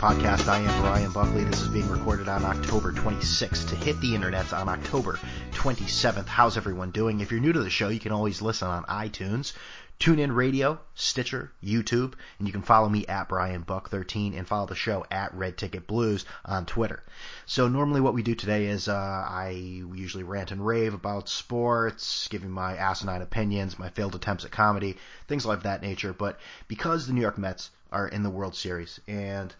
[0.00, 0.48] podcast.
[0.48, 1.44] I am Brian Buckley.
[1.44, 5.18] This is being recorded on October 26th to hit the internets on October
[5.52, 6.24] 27th.
[6.24, 7.20] How's everyone doing?
[7.20, 9.52] If you're new to the show, you can always listen on iTunes,
[9.98, 14.66] TuneIn Radio, Stitcher, YouTube, and you can follow me at Brian Buck 13 and follow
[14.66, 17.02] the show at Red Ticket Blues on Twitter.
[17.44, 22.26] So normally what we do today is uh, I usually rant and rave about sports,
[22.28, 24.96] giving my asinine opinions, my failed attempts at comedy,
[25.28, 26.14] things like that nature.
[26.14, 29.54] But because the New York Mets are in the World Series and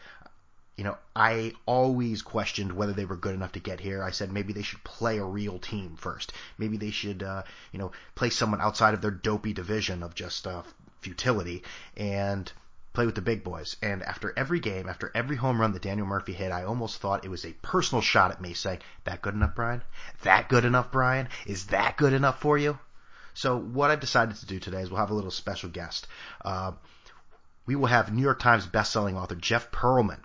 [0.80, 4.02] you know, I always questioned whether they were good enough to get here.
[4.02, 6.32] I said maybe they should play a real team first.
[6.56, 10.46] Maybe they should, uh, you know, play someone outside of their dopey division of just
[10.46, 10.62] uh,
[11.02, 11.64] futility
[11.98, 12.50] and
[12.94, 13.76] play with the big boys.
[13.82, 17.26] And after every game, after every home run that Daniel Murphy hit, I almost thought
[17.26, 19.82] it was a personal shot at me saying, that good enough, Brian?
[20.22, 21.28] That good enough, Brian?
[21.44, 22.78] Is that good enough for you?
[23.34, 26.06] So what I've decided to do today is we'll have a little special guest.
[26.42, 26.72] Uh,
[27.66, 30.20] we will have New York Times bestselling author Jeff Pearlman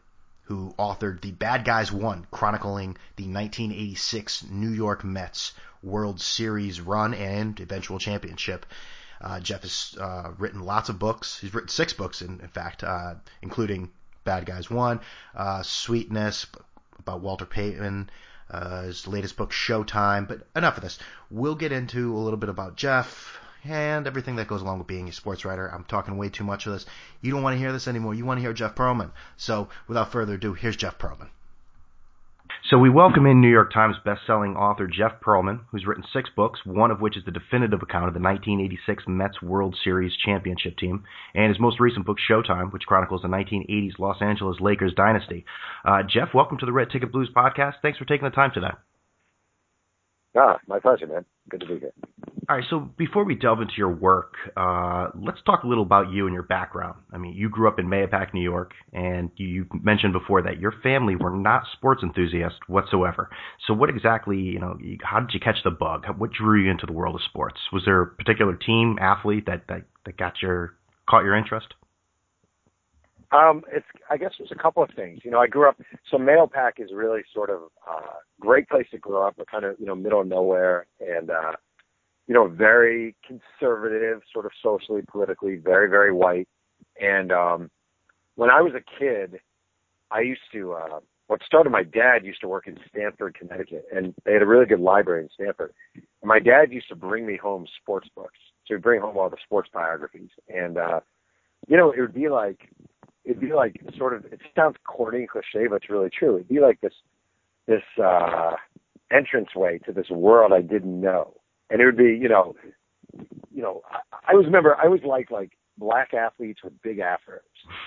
[0.45, 7.13] who authored The Bad Guys Won, chronicling the 1986 New York Mets World Series run
[7.13, 8.65] and eventual championship.
[9.21, 11.39] Uh, Jeff has uh, written lots of books.
[11.39, 13.91] He's written six books, in, in fact, uh, including
[14.23, 14.99] Bad Guys Won,
[15.35, 16.47] uh, Sweetness,
[16.99, 18.09] about Walter Payton,
[18.49, 20.27] uh, his latest book, Showtime.
[20.27, 20.99] But enough of this.
[21.31, 25.09] We'll get into a little bit about Jeff, and everything that goes along with being
[25.09, 25.67] a sports writer.
[25.67, 26.85] I'm talking way too much of this.
[27.21, 28.13] You don't want to hear this anymore.
[28.13, 29.11] You want to hear Jeff Pearlman.
[29.37, 31.29] So without further ado, here's Jeff Pearlman.
[32.69, 36.61] So we welcome in New York Times bestselling author Jeff Pearlman, who's written six books,
[36.65, 41.03] one of which is the definitive account of the 1986 Mets World Series championship team,
[41.35, 45.45] and his most recent book, Showtime, which chronicles the 1980s Los Angeles Lakers dynasty.
[45.83, 47.75] Uh, Jeff, welcome to the Red Ticket Blues podcast.
[47.83, 48.73] Thanks for taking the time today.
[50.35, 51.25] Ah, my pleasure, man.
[51.49, 51.93] Good to be here.
[52.47, 56.11] All right, so before we delve into your work, uh, let's talk a little about
[56.11, 56.99] you and your background.
[57.11, 60.71] I mean, you grew up in Mahopac, New York, and you mentioned before that your
[60.83, 63.31] family were not sports enthusiasts whatsoever.
[63.65, 66.05] So, what exactly, you know, how did you catch the bug?
[66.17, 67.57] What drew you into the world of sports?
[67.73, 70.75] Was there a particular team, athlete that that, that got your
[71.09, 71.73] caught your interest?
[73.31, 75.21] Um, it's I guess there's a couple of things.
[75.23, 75.77] You know, I grew up
[76.11, 79.65] so Mahopac is really sort of a uh, great place to grow up, but kind
[79.65, 81.53] of you know middle of nowhere, and uh,
[82.27, 86.47] you know very conservative, sort of socially, politically, very very white.
[87.01, 87.71] And um,
[88.35, 89.39] when I was a kid,
[90.11, 90.73] I used to.
[90.73, 94.45] Uh, what started my dad used to work in Stamford, Connecticut, and they had a
[94.45, 95.73] really good library in Stamford.
[95.95, 98.37] And my dad used to bring me home sports books.
[98.67, 100.99] So he'd bring home all the sports biographies, and uh,
[101.67, 102.69] you know, it would be like
[103.25, 106.35] it'd be like sort of it sounds corny and cliche, but it's really true.
[106.35, 106.93] It'd be like this
[107.67, 108.51] this uh
[109.11, 111.33] entranceway to this world I didn't know.
[111.69, 112.55] And it would be, you know
[113.51, 117.39] you know, I, I always remember I always liked like black athletes with big afros.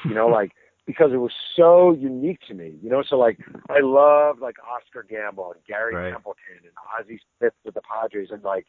[0.04, 0.53] You know, like
[0.87, 2.78] because it was so unique to me.
[2.82, 3.38] You know, so like
[3.69, 6.12] I loved like Oscar Gamble and Gary right.
[6.12, 8.66] Templeton and Ozzie Smith with the Padres and like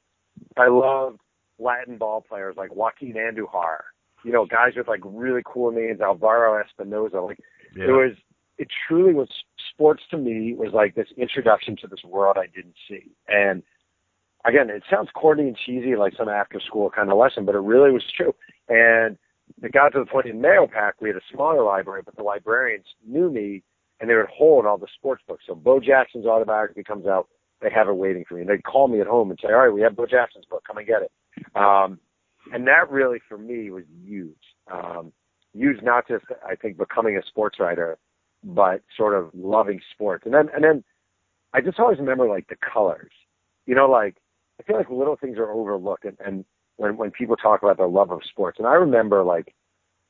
[0.58, 1.20] I loved
[1.58, 3.80] Latin ball players like Joaquin Andujar
[4.24, 7.26] you know, guys with like really cool names, Alvaro Espinoza.
[7.26, 7.40] Like
[7.76, 7.86] yeah.
[7.86, 8.12] it was,
[8.58, 9.30] it truly was
[9.72, 13.12] sports to me was like this introduction to this world I didn't see.
[13.28, 13.64] And
[14.46, 17.60] again, it sounds corny and cheesy, like some after school kind of lesson, but it
[17.60, 18.34] really was true.
[18.68, 19.18] And
[19.64, 22.86] it got to the point in Mahopac, we had a smaller library, but the librarians
[23.08, 23.64] knew me
[24.00, 25.44] and they would hold all the sports books.
[25.48, 27.28] So Bo Jackson's autobiography comes out,
[27.62, 28.42] they have it waiting for me.
[28.42, 30.64] And they'd call me at home and say, all right, we have Bo Jackson's book,
[30.66, 31.12] come and get it.
[31.56, 32.00] Um,
[32.54, 34.36] and that really for me was huge.
[34.72, 35.12] Um,
[35.54, 37.98] huge, not just I think becoming a sports writer,
[38.44, 40.24] but sort of loving sports.
[40.26, 40.84] And then and then
[41.54, 43.12] I just always remember like the colors.
[43.66, 44.18] You know, like
[44.60, 46.46] I feel like little things are overlooked, and, and
[46.78, 49.54] when when people talk about their love of sports, and I remember like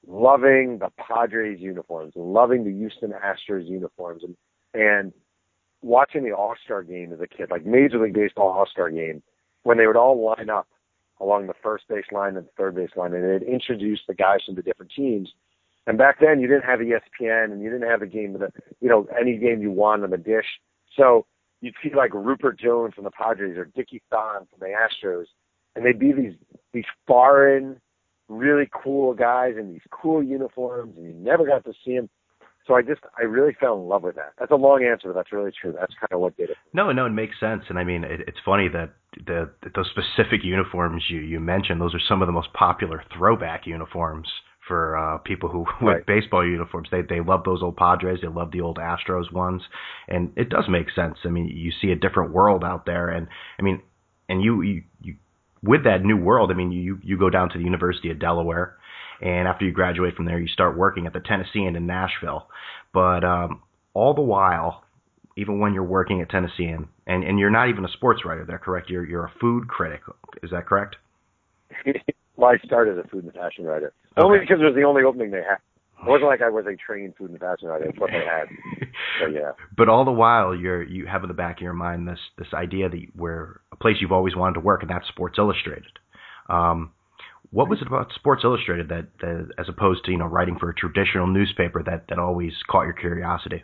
[0.07, 4.36] loving the Padres uniforms and loving the Houston Astros uniforms, and
[4.74, 5.13] and
[5.81, 9.21] watching the All Star game as a kid, like Major League Baseball All Star game,
[9.63, 10.68] when they would all line up
[11.21, 14.39] along the first base line and the third base line, and it introduced the guys
[14.45, 15.30] from the different teams.
[15.88, 18.51] And back then, you didn't have ESPN, and you didn't have a game, of the,
[18.80, 20.45] you know, any game you want on the dish.
[20.95, 21.25] So
[21.62, 25.25] you'd see like Ruppert Jones from the Padres or Dickie Thon from the Astros,
[25.75, 26.33] and they'd be these
[26.74, 27.80] these foreign,
[28.27, 32.10] really cool guys in these cool uniforms, and you never got to see them
[32.69, 34.33] so I just I really fell in love with that.
[34.38, 35.74] That's a long answer, but that's really true.
[35.77, 36.57] That's kind of what did it.
[36.71, 37.63] No, no, it makes sense.
[37.68, 38.94] And I mean, it, it's funny that
[39.25, 43.66] the those specific uniforms you you mentioned, those are some of the most popular throwback
[43.66, 44.27] uniforms
[44.68, 46.06] for uh, people who wear right.
[46.06, 46.89] baseball uniforms.
[46.92, 48.19] They they love those old Padres.
[48.21, 49.63] They love the old Astros ones,
[50.07, 51.18] and it does make sense.
[51.25, 53.27] I mean, you see a different world out there, and
[53.57, 53.81] I mean,
[54.30, 55.15] and you you, you
[55.63, 56.51] with that new world.
[56.51, 58.75] I mean, you you go down to the University of Delaware
[59.21, 62.48] and after you graduate from there, you start working at the Tennessean in Nashville.
[62.94, 63.62] But um,
[63.94, 64.83] all the while,
[65.38, 68.60] even when you're working at Tennessean, and and you're not even a sports writer, there,
[68.60, 68.89] correct?
[68.89, 70.01] You're you're a food critic.
[70.44, 70.95] Is that correct?
[72.36, 74.25] well, I started as a food and fashion writer okay.
[74.25, 75.60] only because it was the only opening they had.
[76.01, 77.86] It wasn't like I was a trained food and fashion writer.
[77.86, 78.48] That's what they had.
[79.22, 79.51] So yeah.
[79.77, 82.48] But all the while, you're you have in the back of your mind this this
[82.54, 86.00] idea that you, where a place you've always wanted to work, and that's Sports Illustrated.
[86.50, 86.92] Um,
[87.51, 90.69] what was it about Sports Illustrated that, that, as opposed to you know writing for
[90.69, 93.63] a traditional newspaper, that that always caught your curiosity?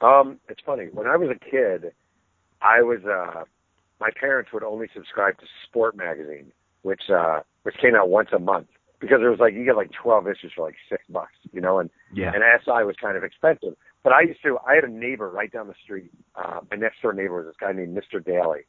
[0.00, 0.88] Um, it's funny.
[0.92, 1.92] When I was a kid,
[2.60, 3.44] I was uh,
[4.00, 8.38] my parents would only subscribe to Sport magazine, which uh, which came out once a
[8.38, 8.66] month
[9.02, 11.78] because it was like you get like 12 issues for like six bucks, you know,
[11.78, 12.32] and yeah.
[12.34, 13.74] and SI was kind of expensive.
[14.04, 14.58] But I used to.
[14.66, 16.10] I had a neighbor right down the street.
[16.34, 18.24] Uh, my next door neighbor was this guy named Mr.
[18.24, 18.60] Daly,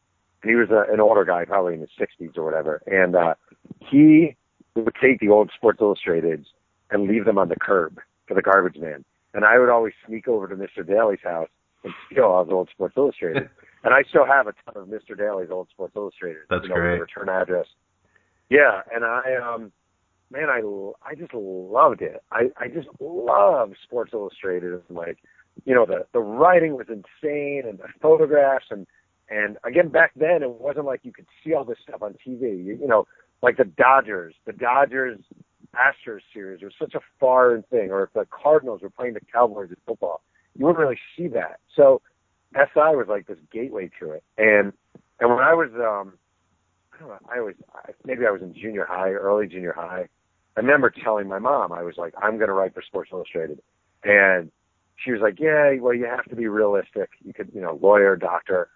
[0.44, 2.84] and he was a, an older guy, probably in his 60s or whatever.
[2.86, 3.34] And uh,
[3.80, 4.36] he
[4.76, 6.46] would take the old Sports Illustrateds
[6.92, 9.06] and leave them on the curb for the garbage man.
[9.34, 10.86] And I would always sneak over to Mr.
[10.86, 11.50] Daly's house
[11.84, 13.50] and steal all his old Sports Illustrated.
[13.84, 15.18] and I still have a ton of Mr.
[15.18, 16.44] Daly's old Sports Illustrated.
[16.50, 17.00] That's you know, great.
[17.00, 17.66] return address.
[18.50, 19.72] Yeah, and I um
[20.32, 20.62] man, I
[21.08, 22.22] I just loved it.
[22.32, 25.18] I I just love Sports Illustrated like
[25.66, 28.86] you know the the writing was insane and the photographs and
[29.34, 32.64] and again, back then it wasn't like you could see all this stuff on TV.
[32.64, 33.08] You, you know,
[33.42, 35.20] like the Dodgers, the Dodgers
[35.76, 39.70] Astros series was such a foreign thing, or if the Cardinals were playing the Cowboys
[39.70, 40.22] in football,
[40.56, 41.60] you wouldn't really see that.
[41.76, 42.02] So
[42.54, 44.24] SI was like this gateway to it.
[44.38, 44.72] And
[45.20, 46.14] and when I was um
[46.94, 47.56] I don't know, I was
[48.06, 50.08] maybe I was in junior high, early junior high.
[50.56, 53.60] I remember telling my mom I was like, I'm gonna write for Sports Illustrated.
[54.04, 54.52] And
[55.04, 57.10] she was like, Yeah, well you have to be realistic.
[57.24, 58.70] You could, you know, lawyer, doctor.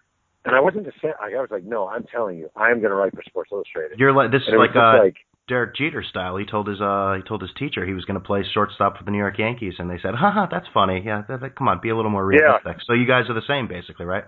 [0.48, 1.14] And I wasn't just saying.
[1.22, 4.00] I was like, no, I'm telling you, I'm going to write for Sports Illustrated.
[4.00, 5.16] You're like this and is like uh, like
[5.50, 6.38] Derek Jeter style.
[6.38, 9.04] He told his uh he told his teacher he was going to play shortstop for
[9.04, 11.04] the New York Yankees, and they said, haha, that's funny.
[11.06, 12.78] Yeah, that, that, come on, be a little more realistic.
[12.80, 12.88] Yeah.
[12.88, 14.24] So you guys are the same, basically, right?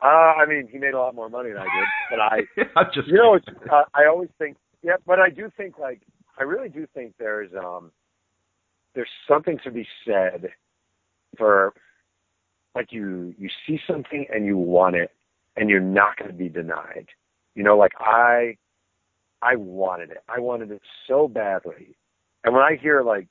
[0.00, 2.86] Uh, I mean, he made a lot more money than I did, but I, I'm
[2.94, 6.00] just you know, it's, uh, I always think, yeah, but I do think like,
[6.38, 7.90] I really do think there's um,
[8.94, 10.50] there's something to be said
[11.36, 11.74] for
[12.74, 15.10] like you you see something and you want it
[15.56, 17.06] and you're not going to be denied.
[17.54, 18.56] You know, like I
[19.42, 20.22] I wanted it.
[20.28, 21.96] I wanted it so badly.
[22.44, 23.28] And when I hear like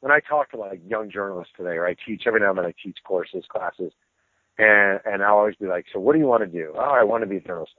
[0.00, 2.66] when I talk to like young journalists today, or I teach every now and then
[2.66, 3.92] I teach courses, classes,
[4.58, 6.72] and and I'll always be like, So what do you want to do?
[6.76, 7.72] Oh, I want to be a journalist.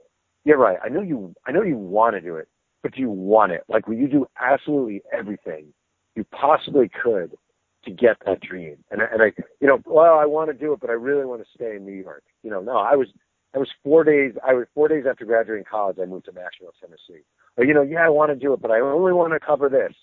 [0.44, 0.78] Yeah, right.
[0.84, 2.48] I know you I know you want to do it,
[2.82, 3.64] but do you want it?
[3.68, 5.72] Like will you do absolutely everything
[6.14, 7.36] you possibly could
[7.84, 8.76] to get that dream.
[8.90, 11.24] And I, and I, you know, well, I want to do it, but I really
[11.24, 12.22] want to stay in New York.
[12.42, 13.08] You know, no, I was,
[13.54, 14.32] I was four days.
[14.46, 15.96] I was four days after graduating college.
[16.00, 17.24] I moved to Nashville, Tennessee.
[17.58, 19.94] You know, yeah, I want to do it, but I only want to cover this.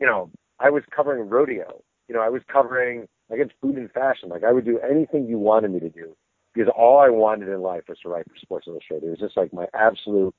[0.00, 1.82] You know, I was covering rodeo.
[2.08, 4.28] You know, I was covering against food and fashion.
[4.28, 6.16] Like I would do anything you wanted me to do
[6.54, 9.06] because all I wanted in life was to write for Sports Illustrated.
[9.06, 10.34] It was just like my absolute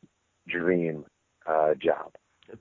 [0.47, 1.05] dream
[1.47, 2.11] uh, job.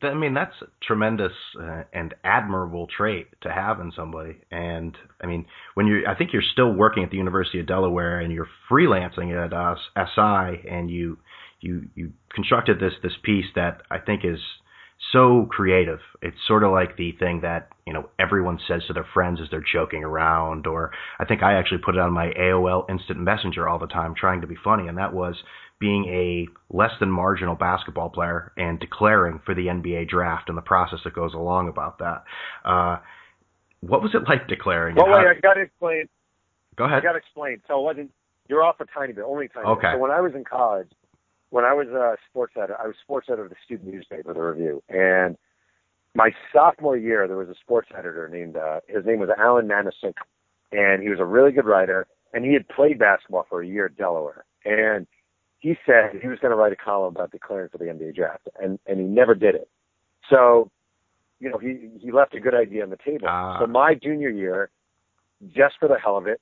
[0.02, 4.36] I mean, that's a tremendous uh, and admirable trait to have in somebody.
[4.50, 8.18] And I mean, when you're, I think you're still working at the University of Delaware
[8.18, 11.18] and you're freelancing at uh, SI, and you
[11.60, 14.40] you you constructed this this piece that I think is
[15.12, 16.00] so creative.
[16.22, 19.48] It's sort of like the thing that you know everyone says to their friends as
[19.50, 20.66] they're joking around.
[20.66, 20.90] Or
[21.20, 24.40] I think I actually put it on my AOL Instant Messenger all the time, trying
[24.40, 25.36] to be funny, and that was
[25.78, 30.62] being a less than marginal basketball player and declaring for the NBA draft and the
[30.62, 32.24] process that goes along about that.
[32.64, 32.98] Uh,
[33.80, 34.96] what was it like declaring?
[34.96, 36.08] Well, wait, I got to explain.
[36.76, 36.98] Go ahead.
[36.98, 37.60] I got to explain.
[37.68, 38.10] So it wasn't.
[38.48, 39.88] You're off a tiny bit, only a tiny okay.
[39.88, 39.94] bit.
[39.94, 40.90] So when I was in college,
[41.50, 44.40] when I was a sports editor, I was sports editor of the student newspaper, The
[44.40, 45.36] Review, and
[46.14, 50.14] my sophomore year, there was a sports editor named uh, his name was Alan Nanasik,
[50.72, 53.86] and he was a really good writer, and he had played basketball for a year
[53.86, 55.06] at Delaware, and
[55.58, 58.48] he said he was going to write a column about declaring for the NBA draft,
[58.62, 59.68] and and he never did it.
[60.30, 60.70] So,
[61.40, 63.26] you know, he he left a good idea on the table.
[63.28, 63.58] Ah.
[63.60, 64.70] So my junior year,
[65.54, 66.40] just for the hell of it,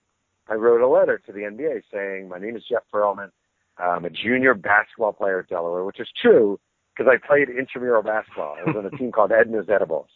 [0.49, 3.31] I wrote a letter to the NBA saying, "My name is Jeff Pearlman.
[3.79, 6.59] I'm a junior basketball player at Delaware," which is true
[6.97, 8.57] because I played intramural basketball.
[8.59, 10.09] I was on a team called Edna's Edibles,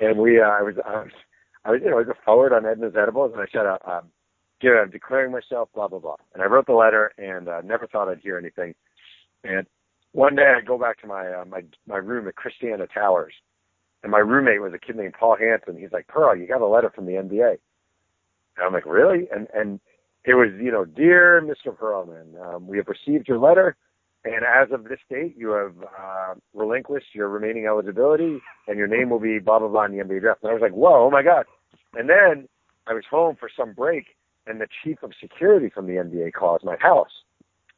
[0.00, 1.12] and we uh, I was I was
[1.64, 3.78] I was you know I was a forward on Edna's Edibles, and I said, uh,
[3.86, 4.10] um,
[4.68, 6.16] know, I'm declaring myself, blah blah blah.
[6.34, 8.74] And I wrote the letter, and uh, never thought I'd hear anything.
[9.42, 9.66] And
[10.12, 13.32] one day I go back to my uh, my my room at Christiana Towers,
[14.02, 15.80] and my roommate was a kid named Paul Hanson.
[15.80, 17.56] He's like, Pearl, you got a letter from the NBA.
[18.56, 19.28] And I'm like, really?
[19.34, 19.80] And and
[20.24, 21.74] it was, you know, dear Mr.
[21.74, 23.76] Pearlman, um, we have received your letter.
[24.24, 28.38] and as of this date, you have uh, relinquished your remaining eligibility,
[28.68, 30.42] and your name will be blah blah blah in the NBA draft.
[30.42, 31.46] And I was like, whoa, oh my god!
[31.94, 32.48] And then
[32.86, 34.16] I was home for some break,
[34.50, 37.22] and the chief of security from the NBA calls my house,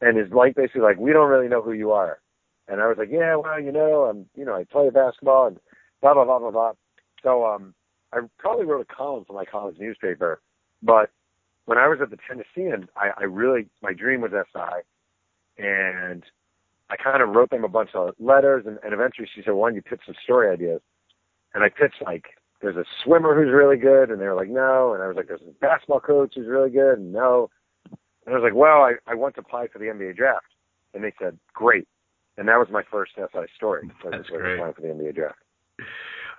[0.00, 2.19] and is like basically like, we don't really know who you are.
[2.67, 5.59] And I was like, yeah, well, you know, I'm, you know, I play basketball and
[6.00, 6.73] blah blah blah blah blah.
[7.23, 7.75] So um,
[8.12, 10.41] I probably wrote a column for my college newspaper,
[10.83, 11.11] but
[11.67, 16.23] when I was at the Tennessean, I, I really my dream was SI, and
[16.91, 19.69] I kind of wrote them a bunch of letters, and, and eventually she said, "Why
[19.69, 20.81] don't you pitch some story ideas?"
[21.55, 22.25] And I pitched like,
[22.62, 25.28] "There's a swimmer who's really good," and they were like, "No," and I was like,
[25.28, 27.50] "There's a basketball coach who's really good," and no,
[27.90, 30.47] and I was like, "Well, I I want to apply for the NBA draft,"
[30.95, 31.88] and they said, "Great,"
[32.38, 33.90] and that was my first SI story.
[34.11, 34.54] That's great.
[34.54, 35.38] Applying for the NBA draft.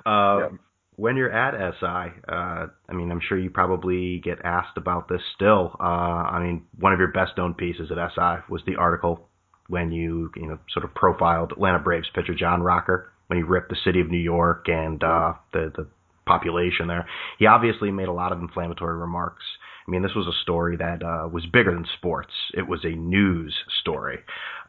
[0.06, 0.58] Um, yeah
[0.96, 5.22] when you're at SI, uh, I mean, I'm sure you probably get asked about this
[5.36, 5.76] still.
[5.80, 9.28] Uh, I mean, one of your best known pieces at SI was the article
[9.68, 13.70] when you, you know, sort of profiled Atlanta Braves pitcher John Rocker when he ripped
[13.70, 15.88] the city of New York and uh, the the
[16.26, 17.08] population there.
[17.40, 19.44] He obviously made a lot of inflammatory remarks.
[19.88, 22.32] I mean, this was a story that uh, was bigger than sports.
[22.54, 24.20] It was a news story.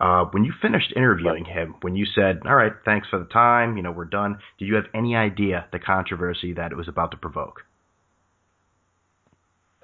[0.00, 3.76] Uh, when you finished interviewing him, when you said, "All right, thanks for the time.
[3.76, 7.12] You know, we're done," did you have any idea the controversy that it was about
[7.12, 7.62] to provoke?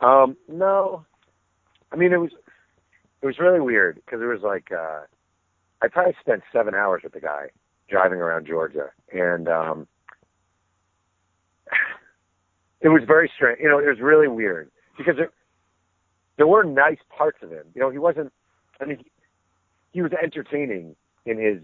[0.02, 1.04] Um, no.
[1.92, 2.30] I mean, it was
[3.22, 5.02] it was really weird because it was like uh,
[5.82, 7.46] I probably spent seven hours with the guy
[7.88, 9.86] driving around Georgia, and um,
[12.80, 13.58] it was very strange.
[13.60, 15.30] You know, it was really weird because there,
[16.36, 17.64] there were nice parts of him.
[17.74, 18.32] You know, he wasn't.
[18.80, 19.10] I mean, he,
[19.92, 20.96] he was entertaining
[21.26, 21.58] in his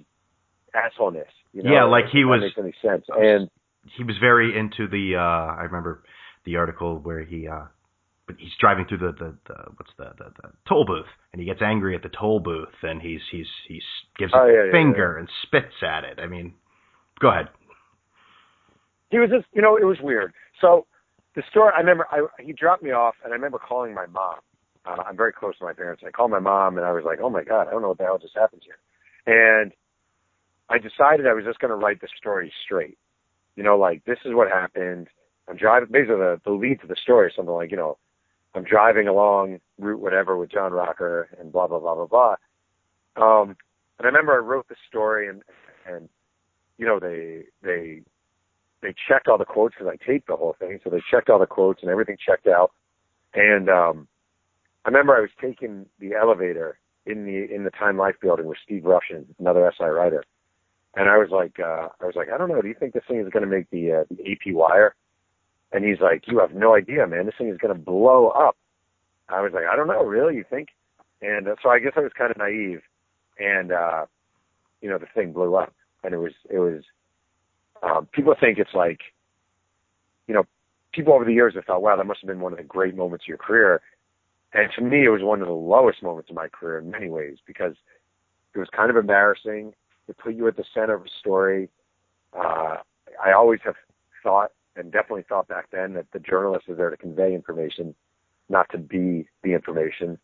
[0.75, 1.25] assholeness.
[1.53, 1.73] You know?
[1.73, 2.43] Yeah, like he was.
[2.43, 3.05] Makes any sense?
[3.09, 3.49] And
[3.97, 5.17] he was very into the.
[5.17, 6.03] uh I remember
[6.45, 7.49] the article where he.
[7.49, 7.67] uh
[8.27, 11.47] but he's driving through the, the, the what's the, the the toll booth and he
[11.47, 13.85] gets angry at the toll booth and he's he's he's
[14.19, 15.21] gives oh, it yeah, a finger yeah.
[15.21, 16.19] and spits at it.
[16.21, 16.55] I mean,
[17.21, 17.49] go ahead.
[19.11, 20.33] He was just you know it was weird.
[20.61, 20.87] So
[21.37, 24.39] the story I remember I he dropped me off and I remember calling my mom.
[24.85, 26.03] Uh, I'm very close to my parents.
[26.07, 27.99] I called my mom and I was like, oh my god, I don't know what
[27.99, 28.79] the hell just happened here.
[29.27, 29.73] And
[30.69, 32.99] I decided I was just going to write the story straight.
[33.55, 35.09] You know, like this is what happened.
[35.49, 35.89] I'm driving.
[35.93, 37.99] Basically, the, the lead to the story something like, you know,
[38.55, 42.37] I'm driving along route whatever with John Rocker and blah blah blah blah blah.
[43.17, 43.57] Um,
[43.99, 45.43] and I remember I wrote the story and
[45.87, 46.09] and
[46.79, 48.03] you know they they
[48.87, 51.41] they checked all the quotes because I taped the whole thing, so they checked all
[51.41, 52.71] the quotes and everything checked out.
[53.35, 54.07] And um,
[54.85, 58.59] I remember I was taking the elevator in the in the Time Life building with
[58.65, 60.23] Steve Rushin, another SI writer,
[60.95, 63.03] and I was like, uh, I was like, I don't know, do you think this
[63.09, 64.95] thing is going to make the uh, the AP wire?
[65.73, 67.27] And he's like, you have no idea, man.
[67.27, 68.57] This thing is going to blow up.
[69.29, 70.37] I was like, I don't know, really?
[70.37, 70.69] You think?
[71.21, 72.83] And uh, so I guess I was kind of naive,
[73.41, 74.07] and uh,
[74.81, 75.75] you know, the thing blew up,
[76.05, 76.85] and it was it was
[77.83, 79.01] um, people think it's like,
[80.27, 80.45] you know,
[80.93, 82.97] people over the years have thought, wow, that must have been one of the great
[82.97, 83.81] moments of your career.
[84.53, 87.09] And to me, it was one of the lowest moments of my career in many
[87.09, 87.75] ways because
[88.55, 89.75] it was kind of embarrassing.
[90.09, 91.69] It put you at the center of a story.
[92.33, 92.77] Uh,
[93.25, 93.75] I always have
[94.23, 97.95] thought, and definitely thought back then, that the journalist is there to convey information,
[98.49, 100.19] not to be the information.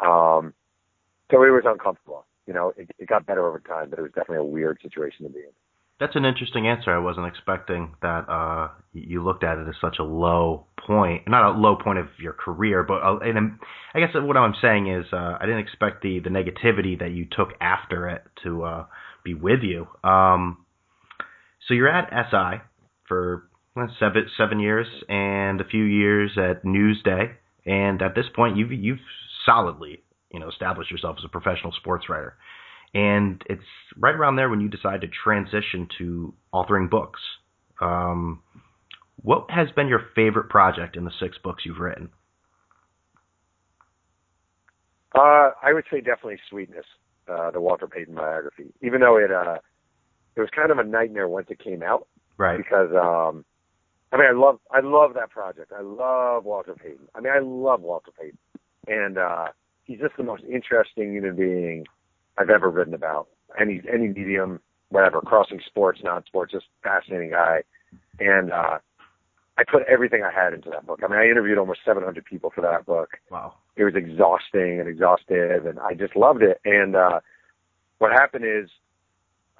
[0.00, 0.54] Um,
[1.30, 2.26] so it was uncomfortable.
[2.46, 5.26] You know, it, it got better over time, but it was definitely a weird situation
[5.26, 5.52] to be in.
[6.00, 6.90] That's an interesting answer.
[6.90, 11.54] I wasn't expecting that uh, you looked at it as such a low point, not
[11.54, 13.58] a low point of your career, but uh, and
[13.94, 17.26] I guess what I'm saying is uh, I didn't expect the the negativity that you
[17.30, 18.86] took after it to uh,
[19.24, 19.86] be with you.
[20.02, 20.64] Um,
[21.68, 22.62] so you're at SI
[23.06, 23.48] for
[23.98, 27.32] seven seven years and a few years at Newsday,
[27.64, 28.98] and at this point you've you've
[29.46, 32.34] solidly you know established yourself as a professional sports writer.
[32.94, 33.62] And it's
[33.96, 37.20] right around there when you decide to transition to authoring books.
[37.80, 38.42] Um,
[39.16, 42.10] what has been your favorite project in the six books you've written?
[45.14, 46.86] Uh, I would say definitely Sweetness,
[47.28, 48.72] uh, the Walter Payton biography.
[48.82, 49.58] Even though it uh,
[50.36, 52.08] it was kind of a nightmare once it came out,
[52.38, 52.56] right?
[52.56, 53.44] Because um,
[54.10, 55.72] I mean, I love I love that project.
[55.76, 57.08] I love Walter Payton.
[57.14, 58.38] I mean, I love Walter Payton,
[58.86, 59.48] and uh,
[59.84, 61.84] he's just the most interesting human being
[62.38, 63.28] I've ever written about.
[63.60, 67.62] Any any medium, whatever, crossing sports, non sports, just fascinating guy.
[68.18, 68.78] And uh
[69.58, 71.00] I put everything I had into that book.
[71.04, 73.10] I mean, I interviewed almost 700 people for that book.
[73.30, 73.54] Wow.
[73.76, 76.58] It was exhausting and exhaustive, and I just loved it.
[76.64, 77.20] And uh,
[77.98, 78.70] what happened is,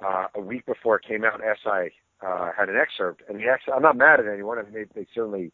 [0.03, 1.93] uh, a week before it came out, SI
[2.25, 3.75] uh, had an excerpt, and the excerpt.
[3.75, 4.57] I'm not mad at anyone.
[4.57, 5.51] I mean, they, they certainly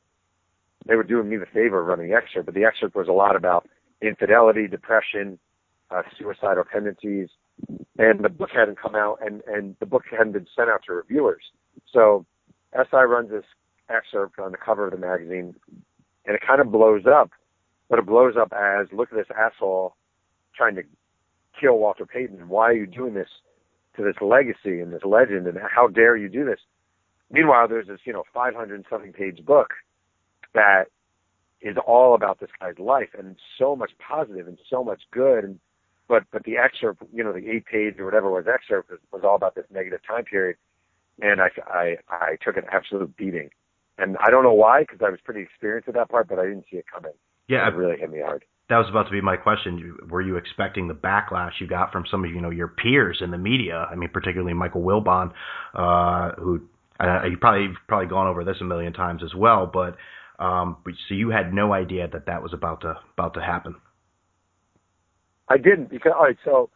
[0.88, 3.14] they were doing me the favor of running the excerpt, but the excerpt was a
[3.14, 3.68] lot about
[4.02, 5.38] infidelity, depression,
[5.92, 7.30] uh, suicidal tendencies,
[7.98, 10.94] and the book hadn't come out, and and the book hadn't been sent out to
[10.94, 11.44] reviewers.
[11.92, 12.26] So
[12.74, 13.46] SI runs this
[13.90, 15.56] excerpt on the cover of the magazine,
[16.26, 17.32] and it kind of blows up,
[17.90, 19.96] but it blows up as look at this asshole
[20.56, 20.84] trying to
[21.60, 22.48] kill Walter Payton.
[22.48, 23.30] Why are you doing this
[23.98, 25.48] to this legacy and this legend?
[25.48, 26.60] And how dare you do this?
[27.32, 29.74] Meanwhile, there's this you know 500 something page book
[30.54, 30.86] that
[31.62, 35.60] is all about this guy's life and so much positive and so much good and
[36.10, 39.22] but but the excerpt you know the eight page or whatever was excerpt was, was
[39.24, 40.58] all about this negative time period.
[41.22, 43.52] And I I I took an absolute beating.
[43.98, 46.44] And I don't know why because I was pretty experienced at that part but I
[46.44, 47.14] didn't see it coming.
[47.48, 47.68] Yeah.
[47.68, 48.44] It really hit me hard.
[48.70, 49.98] That was about to be my question.
[50.10, 53.32] Were you expecting the backlash you got from some of you know your peers in
[53.32, 53.88] the media?
[53.90, 55.32] I mean particularly Michael Wilbon
[55.76, 56.62] uh who
[57.00, 59.96] uh, you probably you've probably gone over this a million times as well but
[60.40, 63.76] um, so you had no idea that that was about to about to happen.
[65.50, 66.38] I didn't because all right.
[66.46, 66.70] So,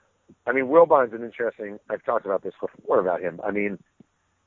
[0.47, 1.79] I mean, Wilbon's an interesting.
[1.89, 3.39] I've talked about this before about him.
[3.45, 3.77] I mean,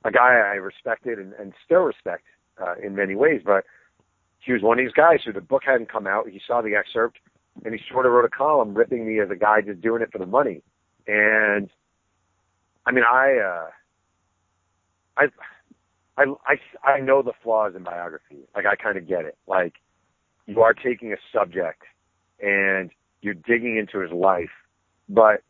[0.04, 2.24] a guy I respected and, and still respect
[2.60, 3.64] uh, in many ways, but
[4.40, 6.28] he was one of these guys who the book hadn't come out.
[6.28, 7.18] He saw the excerpt
[7.64, 10.12] and he sort of wrote a column ripping me as a guy just doing it
[10.12, 10.62] for the money.
[11.06, 11.70] And
[12.84, 13.68] I mean, I, uh,
[15.16, 15.24] I,
[16.18, 18.48] I, I, I know the flaws in biography.
[18.54, 19.36] Like I kind of get it.
[19.46, 19.74] Like
[20.46, 21.82] you are taking a subject
[22.40, 22.90] and
[23.22, 24.50] you're digging into his life,
[25.08, 25.42] but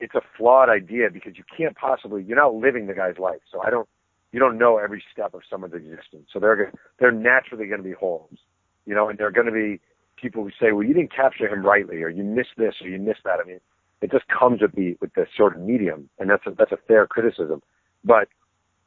[0.00, 3.40] it's a flawed idea because you can't possibly, you're not living the guy's life.
[3.50, 3.88] So I don't,
[4.32, 6.28] you don't know every step of someone's existence.
[6.32, 8.38] So they're, they're naturally going to be holes,
[8.86, 9.80] you know, and they're going to be
[10.16, 12.98] people who say, well, you didn't capture him rightly or you missed this or you
[12.98, 13.40] missed that.
[13.42, 13.60] I mean,
[14.00, 16.78] it just comes with the, with the sort of medium and that's a, that's a
[16.86, 17.62] fair criticism.
[18.04, 18.28] But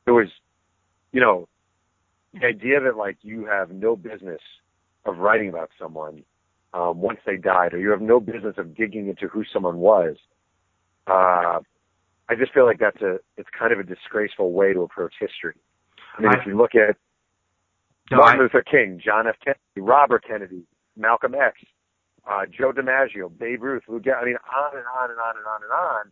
[0.05, 0.27] it was
[1.11, 1.47] you know,
[2.33, 4.41] the idea that like you have no business
[5.05, 6.23] of writing about someone
[6.73, 10.15] um, once they died, or you have no business of digging into who someone was.
[11.07, 11.59] Uh,
[12.29, 15.55] I just feel like that's a it's kind of a disgraceful way to approach history.
[16.17, 16.95] I mean, I, if you look at
[18.09, 19.35] no, Martin I, Luther King, John F.
[19.43, 20.63] Kennedy, Robert Kennedy,
[20.95, 21.57] Malcolm X,
[22.29, 25.61] uh, Joe DiMaggio, Babe Ruth, Lou I mean, on and on and on and on
[25.63, 26.11] and on.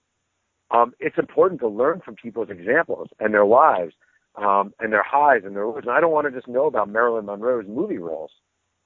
[0.71, 3.93] Um, it's important to learn from people's examples and their lives
[4.35, 5.81] um, and their highs and their lows.
[5.81, 8.31] And I don't want to just know about Marilyn Monroe's movie roles.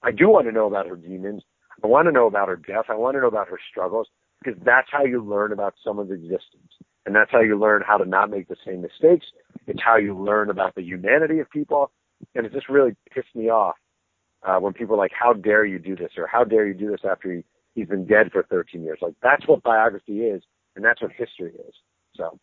[0.01, 1.43] I do want to know about her demons.
[1.83, 2.85] I want to know about her death.
[2.89, 4.07] I want to know about her struggles
[4.43, 6.71] because that's how you learn about someone's existence.
[7.05, 9.25] And that's how you learn how to not make the same mistakes.
[9.67, 11.91] It's how you learn about the humanity of people.
[12.35, 13.75] And it just really pissed me off
[14.43, 16.11] uh, when people are like, how dare you do this?
[16.17, 17.43] Or how dare you do this after he,
[17.75, 18.99] he's been dead for 13 years?
[19.01, 20.43] Like, that's what biography is.
[20.75, 21.73] And that's what history is.
[22.15, 22.39] So.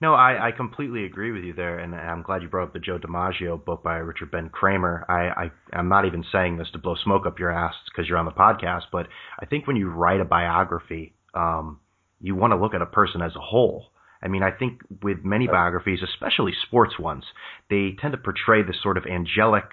[0.00, 2.78] No, I, I completely agree with you there, and I'm glad you brought up the
[2.78, 5.06] Joe DiMaggio book by Richard Ben Cramer.
[5.08, 8.18] I, I I'm not even saying this to blow smoke up your ass because you're
[8.18, 9.08] on the podcast, but
[9.40, 11.80] I think when you write a biography, um,
[12.20, 13.86] you want to look at a person as a whole.
[14.22, 17.24] I mean, I think with many biographies, especially sports ones,
[17.70, 19.64] they tend to portray this sort of angelic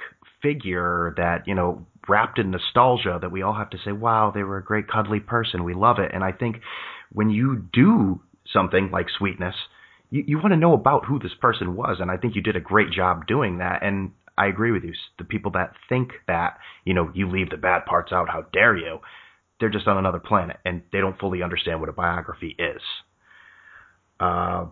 [0.42, 4.44] figure that you know wrapped in nostalgia that we all have to say, wow, they
[4.44, 5.66] were a great cuddly person.
[5.66, 6.12] We love it.
[6.14, 6.62] And I think
[7.12, 9.56] when you do something like sweetness,
[10.14, 12.56] you, you want to know about who this person was, and I think you did
[12.56, 13.82] a great job doing that.
[13.82, 14.94] And I agree with you.
[15.18, 18.78] The people that think that you know you leave the bad parts out, how dare
[18.78, 19.00] you?
[19.60, 22.82] They're just on another planet, and they don't fully understand what a biography is.
[24.20, 24.68] Uh,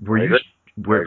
[0.00, 0.36] were you
[0.76, 1.06] were,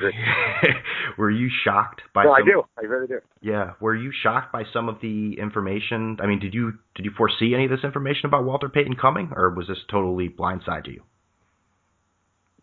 [1.17, 2.23] were you shocked by?
[2.23, 2.63] No, some, I do.
[2.79, 3.19] I really do.
[3.41, 6.17] Yeah, were you shocked by some of the information?
[6.23, 9.31] I mean, did you did you foresee any of this information about Walter Payton coming,
[9.35, 11.03] or was this totally blindside to you?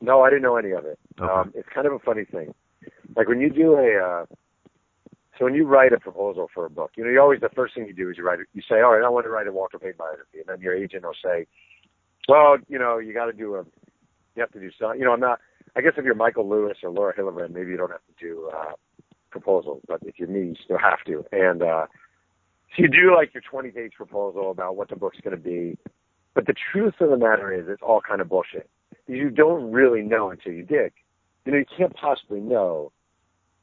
[0.03, 0.99] No, I didn't know any of it.
[1.19, 1.33] Okay.
[1.33, 2.53] Um, it's kind of a funny thing.
[3.17, 4.27] Like when you do a, uh,
[5.39, 7.75] so when you write a proposal for a book, you know, you always the first
[7.75, 8.49] thing you do is you write it.
[8.53, 10.75] You say, all right, I want to write a Walter Payton biography, and then your
[10.75, 11.47] agent will say,
[12.29, 13.65] well, you know, you got to do a,
[14.35, 14.99] you have to do something.
[14.99, 15.39] You know, I'm not.
[15.77, 18.51] I guess if you're Michael Lewis or Laura Hillenbrand, maybe you don't have to do
[18.55, 18.73] uh,
[19.31, 21.25] proposals, but if you're me, you still have to.
[21.31, 21.87] And uh,
[22.77, 25.79] so you do like your 20 page proposal about what the book's going to be.
[26.35, 28.69] But the truth of the matter is, it's all kind of bullshit
[29.07, 30.93] you don't really know until you dig.
[31.45, 32.93] You know, you can't possibly know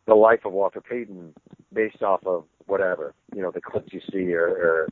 [0.07, 1.33] the life of Walter Payton
[1.73, 4.89] based off of whatever, you know, the clips you see or, or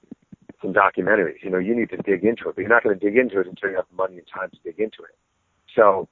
[0.61, 1.43] some documentaries.
[1.43, 3.39] You know, you need to dig into it, but you're not going to dig into
[3.39, 5.15] it until you have money and time to dig into it.
[5.75, 6.07] So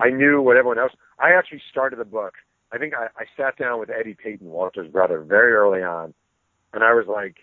[0.00, 0.92] I knew what everyone else.
[1.18, 2.34] I actually started the book.
[2.72, 6.12] I think I, I sat down with Eddie Payton, Walter's brother, very early on,
[6.72, 7.36] and I was like,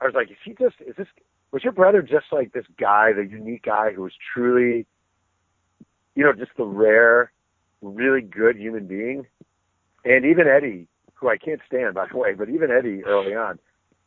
[0.00, 0.76] I was like, is he just?
[0.86, 1.08] Is this?
[1.50, 4.86] Was your brother just like this guy, the unique guy who was truly
[6.18, 7.30] you know, just the rare,
[7.80, 9.24] really good human being.
[10.04, 13.60] And even Eddie, who I can't stand by the way, but even Eddie early on,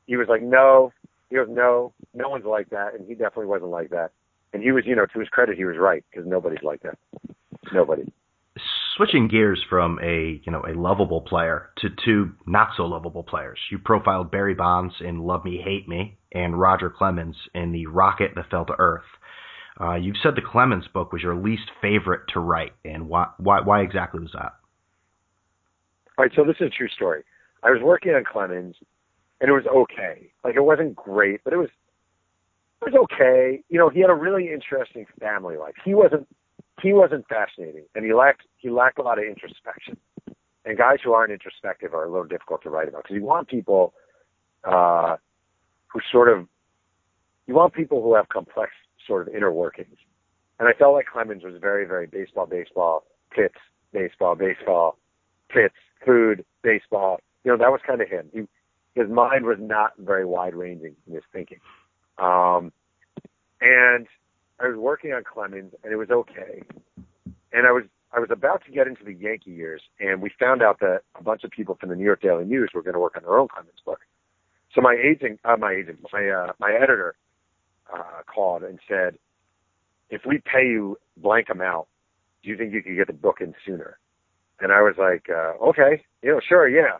[0.07, 0.91] he was like, no,
[1.29, 4.11] he goes, no, no one's like that, and he definitely wasn't like that.
[4.51, 6.97] And he was, you know, to his credit, he was right because nobody's like that.
[7.71, 8.11] Nobody.
[8.97, 13.57] Switching gears from a you know a lovable player to two not so lovable players,
[13.71, 18.31] you profiled Barry Bonds in Love Me Hate Me and Roger Clemens in The Rocket
[18.35, 19.05] That Fell to Earth.
[19.81, 23.61] Uh, you've said the Clemens book was your least favorite to write, and why why,
[23.61, 24.53] why exactly was that?
[26.17, 27.23] All right, so this is a true story.
[27.63, 28.75] I was working on Clemens,
[29.39, 30.31] and it was okay.
[30.43, 31.69] Like it wasn't great, but it was
[32.81, 33.63] it was okay.
[33.69, 35.73] You know, he had a really interesting family life.
[35.83, 36.27] He wasn't
[36.83, 39.97] he wasn't fascinating, and he lacked he lacked a lot of introspection.
[40.63, 43.47] And guys who aren't introspective are a little difficult to write about because you want
[43.47, 43.95] people
[44.63, 45.15] uh,
[45.87, 46.47] who sort of
[47.47, 48.71] you want people who have complex
[49.07, 49.97] sort of inner workings.
[50.59, 53.55] And I felt like Clemens was very, very baseball, baseball, pits,
[53.93, 54.97] baseball, baseball,
[55.49, 57.19] pits, food, baseball.
[57.43, 58.29] You know, that was kind of him.
[58.33, 58.41] He,
[58.93, 61.59] his mind was not very wide ranging in his thinking.
[62.17, 62.71] Um,
[63.59, 64.07] and
[64.59, 66.61] I was working on Clemens, and it was okay.
[67.53, 67.83] And I was
[68.13, 71.23] I was about to get into the Yankee years, and we found out that a
[71.23, 73.39] bunch of people from the New York Daily News were going to work on their
[73.39, 74.01] own Clemens book.
[74.75, 77.15] So my agent, uh, my agent, my uh, my editor,
[77.93, 79.17] uh, called and said,
[80.09, 81.87] "If we pay you blank amount,
[82.43, 83.99] do you think you could get the book in sooner?"
[84.59, 86.97] And I was like, uh, "Okay, you know, sure, yeah."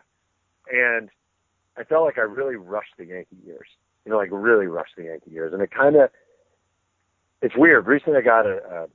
[0.70, 1.10] And
[1.76, 3.66] I felt like I really rushed the Yankee years,
[4.04, 6.10] you know, like really rushed the Yankee years, and it kind of
[7.40, 7.86] it's weird.
[7.86, 8.86] Recently, I got a, a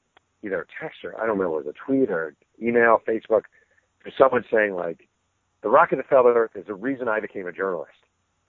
[0.43, 3.43] either a text or I don't know, it was a tweet or email, Facebook,
[3.99, 5.07] for someone saying like,
[5.63, 7.91] "The rocket that fell to Earth is the reason I became a journalist,"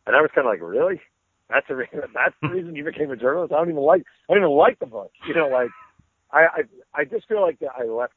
[0.07, 1.01] and I was kind of like, "Really?
[1.51, 2.01] That's the reason.
[2.15, 3.53] That's the reason you became a journalist?
[3.53, 4.05] I don't even like.
[4.29, 5.11] I don't even like the book.
[5.27, 5.71] You know, like,
[6.31, 8.15] I I, I just feel like I left.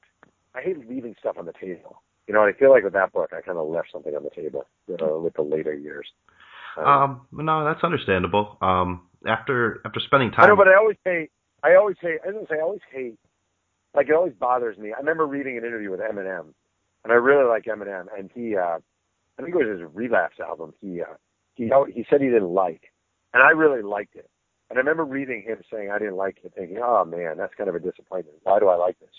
[0.54, 2.02] I hate leaving stuff on the table.
[2.28, 4.30] You know, I feel like with that book, I kind of left something on the
[4.30, 6.08] table uh, with the later years.
[6.78, 8.58] Um, um, no, that's understandable.
[8.62, 11.32] Um, after after spending time, I know, but I always hate
[11.64, 12.20] I always hate.
[12.26, 13.18] I was say I always hate.
[13.94, 14.94] Like it always bothers me.
[14.94, 16.54] I remember reading an interview with Eminem,
[17.04, 18.80] and I really like Eminem, and he, uh,
[19.38, 20.74] I think it was his Relapse album.
[20.80, 21.16] He, uh,
[21.56, 22.84] he, he said he didn't like,
[23.34, 24.30] and I really liked it.
[24.70, 27.70] And I remember reading him saying I didn't like it, thinking, oh man, that's kind
[27.70, 28.38] of a disappointment.
[28.44, 29.10] Why do I like this?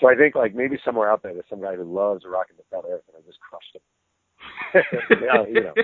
[0.00, 2.64] So I think like maybe somewhere out there there's some guy who loves rocking the
[2.70, 3.82] fell earth, and I just crushed him.
[5.22, 5.74] yeah, you know.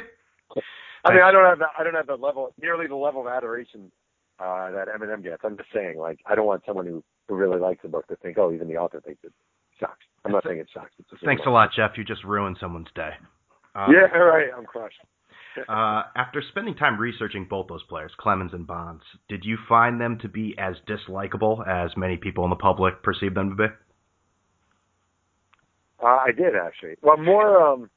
[1.04, 3.26] I mean, I don't have the, I don't have the level, nearly the level of
[3.28, 3.92] adoration
[4.40, 5.42] uh, that Eminem gets.
[5.44, 8.16] I'm just saying, like, I don't want someone who, who really likes the book to
[8.16, 9.32] think, oh, even the author thinks it
[9.78, 10.04] sucks.
[10.24, 10.90] I'm not saying it sucks.
[11.24, 11.92] Thanks a lot, Jeff.
[11.96, 13.10] You just ruined someone's day.
[13.74, 14.48] Uh, yeah, right.
[14.56, 14.98] I'm crushed.
[15.68, 20.18] uh, after spending time researching both those players, Clemens and Bonds, did you find them
[20.22, 23.66] to be as dislikable as many people in the public perceive them to be?
[26.02, 26.96] Uh, I did actually.
[27.02, 27.90] Well, more um,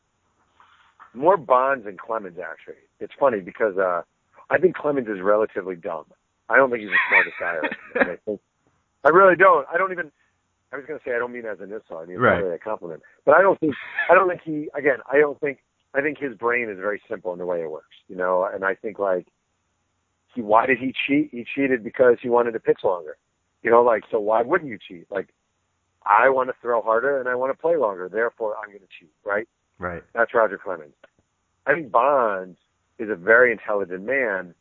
[1.14, 2.82] more Bonds and Clemens actually.
[3.00, 4.02] It's funny because uh,
[4.50, 6.06] I think Clemens is relatively dumb.
[6.50, 8.02] I don't think he's the smartest guy.
[8.14, 8.40] I, think,
[9.06, 9.68] I really don't.
[9.72, 10.12] I don't even.
[10.72, 12.04] I was going to say I don't mean as an insult.
[12.04, 12.38] I mean right.
[12.38, 13.02] really a compliment.
[13.26, 13.74] But I don't think.
[14.10, 14.70] I don't think he.
[14.78, 15.60] Again, I don't think.
[15.94, 17.96] I think his brain is very simple in the way it works.
[18.08, 19.28] You know, and I think like
[20.34, 20.42] he.
[20.42, 21.30] Why did he cheat?
[21.32, 23.18] He cheated because he wanted to pitch longer.
[23.64, 24.20] You know, like so.
[24.20, 25.08] Why wouldn't you cheat?
[25.10, 25.30] Like,
[26.06, 28.10] I want to throw harder and I want to play longer.
[28.10, 29.12] Therefore, I'm going to cheat.
[29.26, 29.48] Right.
[29.80, 30.04] Right.
[30.14, 30.94] That's Roger Clemens.
[31.66, 32.58] I think Bonds
[32.98, 34.54] is a very intelligent man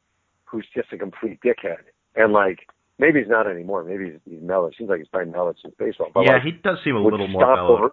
[0.45, 1.83] who's just a complete dickhead.
[2.15, 3.85] And like maybe he's not anymore.
[3.85, 4.75] Maybe he's, he's mellowed.
[4.77, 6.11] Seems like he's probably mellowed since baseball.
[6.13, 7.79] But yeah, like, he does seem a little more mellowed.
[7.79, 7.91] Over,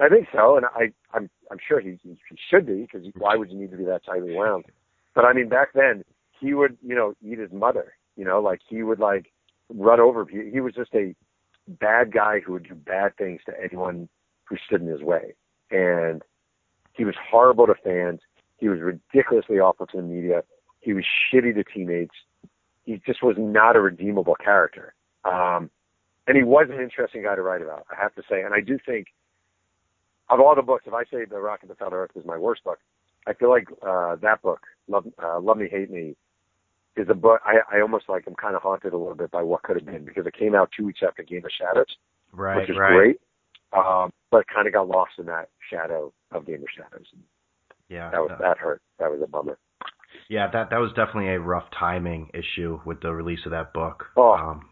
[0.00, 2.16] I think so, and I I'm I'm sure he he,
[2.50, 4.64] should be because why would you need to be that tightly wound?
[5.14, 6.04] But I mean, back then
[6.40, 7.94] he would you know eat his mother.
[8.16, 9.32] You know, like he would like
[9.68, 10.26] run over.
[10.26, 11.14] He, he was just a
[11.68, 14.08] bad guy who would do bad things to anyone
[14.44, 15.34] who stood in his way,
[15.70, 16.22] and
[16.92, 18.20] he was horrible to fans.
[18.58, 20.42] He was ridiculously awful to the media.
[20.80, 22.14] He was shitty to teammates.
[22.84, 24.94] He just was not a redeemable character.
[25.24, 25.70] Um,
[26.26, 28.42] and he was an interesting guy to write about, I have to say.
[28.42, 29.08] And I do think,
[30.30, 32.38] of all the books, if I say The Rocket That Fell to Earth is my
[32.38, 32.78] worst book,
[33.26, 36.14] I feel like uh, that book, Love, uh, Love Me, Hate Me,
[36.96, 38.24] is a book I, I almost like.
[38.26, 40.54] I'm kind of haunted a little bit by what could have been because it came
[40.54, 41.86] out two weeks after Game of Shadows,
[42.32, 42.92] right, which is right.
[42.94, 43.20] great.
[43.72, 47.06] Um, but kind of got lost in that shadow of Game of Shadows.
[47.88, 48.80] Yeah, that was that hurt.
[49.00, 49.58] That was a bummer.
[50.28, 54.04] Yeah, that that was definitely a rough timing issue with the release of that book.
[54.16, 54.68] Oh, um,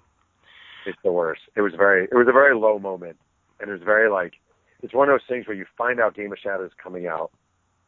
[0.87, 1.43] it's the worst.
[1.57, 3.17] It was very, it was a very low moment,
[3.61, 4.35] and it was very like,
[4.83, 7.31] it's one of those things where you find out Game of Shadows is coming out.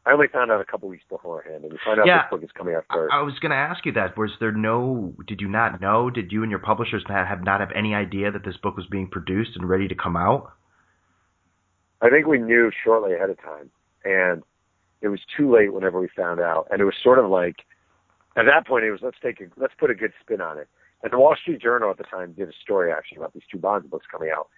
[0.07, 2.45] I only found out a couple weeks beforehand, and you find out yeah, this book
[2.45, 3.13] is coming out first.
[3.13, 4.19] I, I was going to ask you that.
[4.19, 5.15] Was there no?
[5.27, 6.11] Did you not know?
[6.11, 8.87] Did you and your publishers not have not have any idea that this book was
[8.87, 10.53] being produced and ready to come out?
[12.03, 13.71] I think we knew shortly ahead of time,
[14.05, 14.43] and
[15.01, 17.57] it was too late whenever we found out, and it was sort of like
[18.37, 20.69] at that point it was let's take a, let's put a good spin on it.
[21.03, 23.59] And the Wall Street Journal at the time did a story actually about these two
[23.59, 24.49] Bonds books coming out.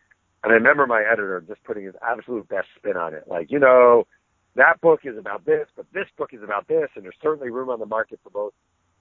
[0.47, 3.25] And I remember my editor just putting his absolute best spin on it.
[3.27, 4.07] Like, you know,
[4.55, 7.69] that book is about this, but this book is about this, and there's certainly room
[7.69, 8.53] on the market for both.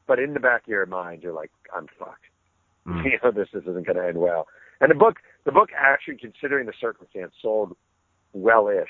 [0.08, 2.26] But in the back of your mind, you're like, I'm fucked.
[2.88, 3.04] Mm.
[3.06, 4.48] You know, this, this isn't going to end well.
[4.82, 7.78] And the book, the book actually, considering the circumstance, sold
[8.34, 8.90] well-ish.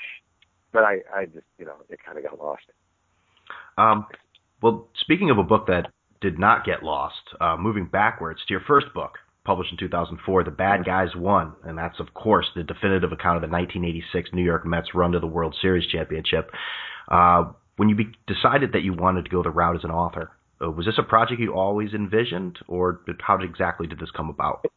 [0.72, 2.64] But I, I just, you know, it kind of got lost.
[3.76, 4.06] Um,
[4.62, 5.90] well, speaking of a book that
[6.22, 10.50] did not get lost, uh, moving backwards to your first book, published in 2004, The
[10.50, 14.66] Bad Guys Won, and that's of course the definitive account of the 1986 New York
[14.66, 16.50] Mets run to the World Series championship.
[17.08, 20.32] Uh, when you be- decided that you wanted to go the route as an author,
[20.62, 24.28] uh, was this a project you always envisioned, or did, how exactly did this come
[24.28, 24.60] about?
[24.64, 24.72] It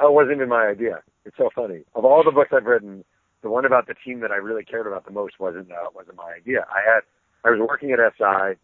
[0.00, 1.02] wasn't even my idea.
[1.24, 1.84] It's so funny.
[1.94, 3.04] Of all the books I've written,
[3.42, 6.16] the one about the team that I really cared about the most wasn't uh, wasn't
[6.16, 6.66] my idea.
[6.70, 7.00] I had
[7.44, 8.58] I was working at SI,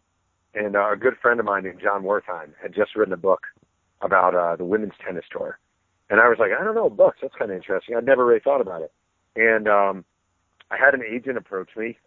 [0.54, 3.42] and uh, a good friend of mine named Jon Wertheim had just written a book
[4.00, 5.59] about uh, the women's tennis tour,
[6.11, 7.18] and I was like, I don't know, books.
[7.22, 7.96] That's kind of interesting.
[7.96, 8.92] I'd never really thought about it,
[9.35, 10.04] and um,
[10.70, 11.98] I had an agent approach me,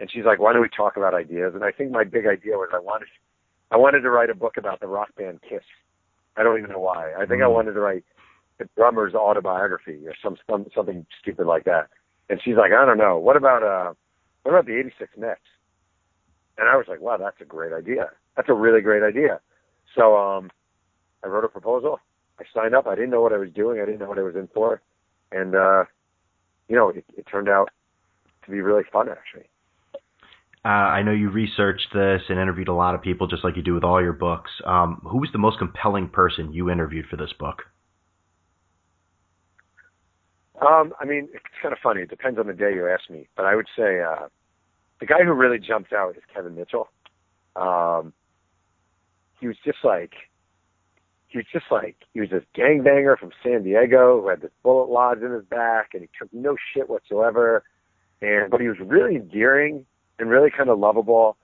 [0.00, 1.52] and she's like, Why don't we talk about ideas?
[1.54, 3.08] And I think my big idea was I wanted
[3.70, 5.62] I wanted to write a book about the rock band Kiss.
[6.36, 7.12] I don't even know why.
[7.14, 7.44] I think mm.
[7.44, 8.04] I wanted to write
[8.58, 11.88] the drummer's autobiography or some, some something stupid like that.
[12.28, 13.18] And she's like, I don't know.
[13.18, 13.94] What about uh
[14.42, 15.40] what about the eighty six Mets?
[16.58, 18.10] And I was like, Wow, that's a great idea.
[18.36, 19.40] That's a really great idea.
[19.96, 20.50] So um
[21.24, 22.00] I wrote a proposal.
[22.38, 22.86] I signed up.
[22.86, 23.80] I didn't know what I was doing.
[23.80, 24.80] I didn't know what I was in for.
[25.30, 25.84] And uh
[26.68, 27.70] you know, it, it turned out
[28.44, 29.48] to be really fun actually.
[30.64, 33.62] Uh, I know you researched this and interviewed a lot of people, just like you
[33.62, 34.50] do with all your books.
[34.64, 37.64] Um, who was the most compelling person you interviewed for this book?
[40.60, 42.02] Um, I mean, it's kind of funny.
[42.02, 44.28] It depends on the day you ask me, but I would say uh,
[45.00, 46.88] the guy who really jumped out is Kevin Mitchell.
[47.56, 48.12] Um,
[49.40, 50.12] he was just like
[51.32, 54.90] he was just like he was this gangbanger from San Diego who had this bullet
[54.90, 57.64] lodged in his back, and he took no shit whatsoever.
[58.20, 59.86] And but he was really endearing
[60.18, 61.36] and really kind of lovable.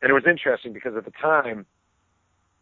[0.00, 1.66] And it was interesting because at the time,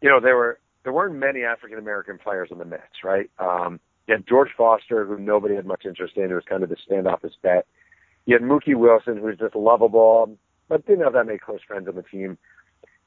[0.01, 3.29] you know, there were there weren't many African American players on the Mets, right?
[3.37, 6.69] Um, you had George Foster, who nobody had much interest in, who was kind of
[6.69, 7.67] the standoffish bet.
[8.25, 11.87] You had Mookie Wilson, who was just lovable, but didn't have that many close friends
[11.87, 12.37] on the team.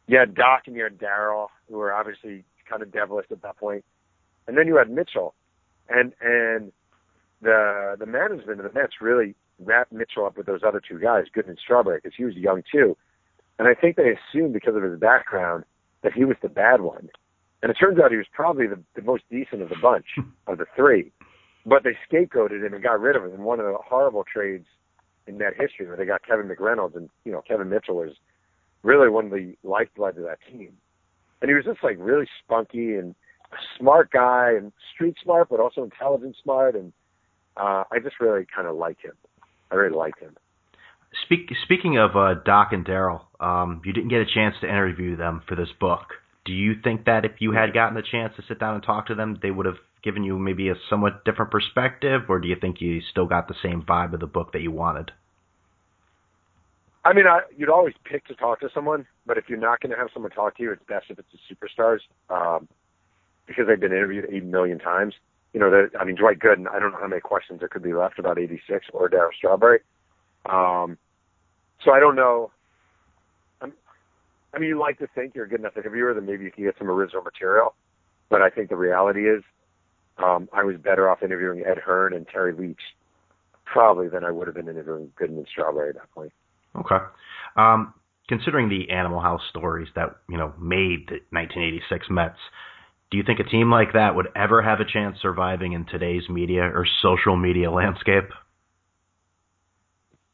[0.07, 3.57] You had Doc and you had Darryl, who were obviously kind of devilish at that
[3.57, 3.85] point.
[4.47, 5.35] And then you had Mitchell.
[5.89, 6.73] And and
[7.43, 11.25] the the management of the Mets really wrapped Mitchell up with those other two guys,
[11.35, 12.97] Gooden and Strawberry, because he was young too.
[13.59, 15.65] And I think they assumed because of his background
[16.03, 17.09] that he was the bad one.
[17.63, 20.23] And it turns out he was probably the, the most decent of the bunch hmm.
[20.47, 21.13] of the three.
[21.65, 24.67] But they scapegoated him and got rid of him in one of the horrible trades
[25.27, 28.13] in Met history where they got Kevin McReynolds and, you know, Kevin Mitchell was
[28.83, 30.77] really one of the lifebloods of that team.
[31.41, 33.15] And he was just like really spunky and
[33.79, 36.75] smart guy and street smart, but also intelligent smart.
[36.75, 36.93] And
[37.57, 39.13] uh, I just really kind of liked him.
[39.71, 40.37] I really liked him.
[41.25, 45.17] Speak, speaking of uh, Doc and Darryl, um, you didn't get a chance to interview
[45.17, 46.07] them for this book.
[46.45, 49.07] Do you think that if you had gotten the chance to sit down and talk
[49.07, 52.57] to them, they would have given you maybe a somewhat different perspective, or do you
[52.61, 55.11] think you still got the same vibe of the book that you wanted?
[57.07, 59.93] I mean, I, you'd always pick to talk to someone, but if you're not going
[59.93, 62.69] to have someone talk to you, it's best if it's the superstars, um,
[63.47, 65.15] because they've been interviewed eight million times
[65.57, 67.95] you know, I mean, Dwight Gooden, I don't know how many questions there could be
[67.95, 69.81] left about 86 or Darryl Strawberry.
[70.45, 70.99] Um,
[71.83, 72.51] so I don't know.
[73.63, 73.73] I'm,
[74.53, 76.65] I mean, you like to think you're a good enough interviewer that maybe you can
[76.65, 77.75] get some original material,
[78.29, 79.43] but I think the reality is
[80.19, 82.83] um, I was better off interviewing Ed Hearn and Terry Leach
[83.65, 86.33] probably than I would have been interviewing Gooden and Strawberry at that point.
[86.81, 87.05] Okay.
[87.57, 87.95] Um,
[88.29, 92.37] considering the Animal House stories that you know made the 1986 Mets,
[93.11, 96.29] do you think a team like that would ever have a chance surviving in today's
[96.29, 98.29] media or social media landscape?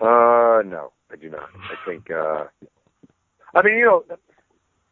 [0.01, 1.49] Uh, no, I do not.
[1.55, 2.45] I think, uh,
[3.55, 4.17] I mean, you know, the,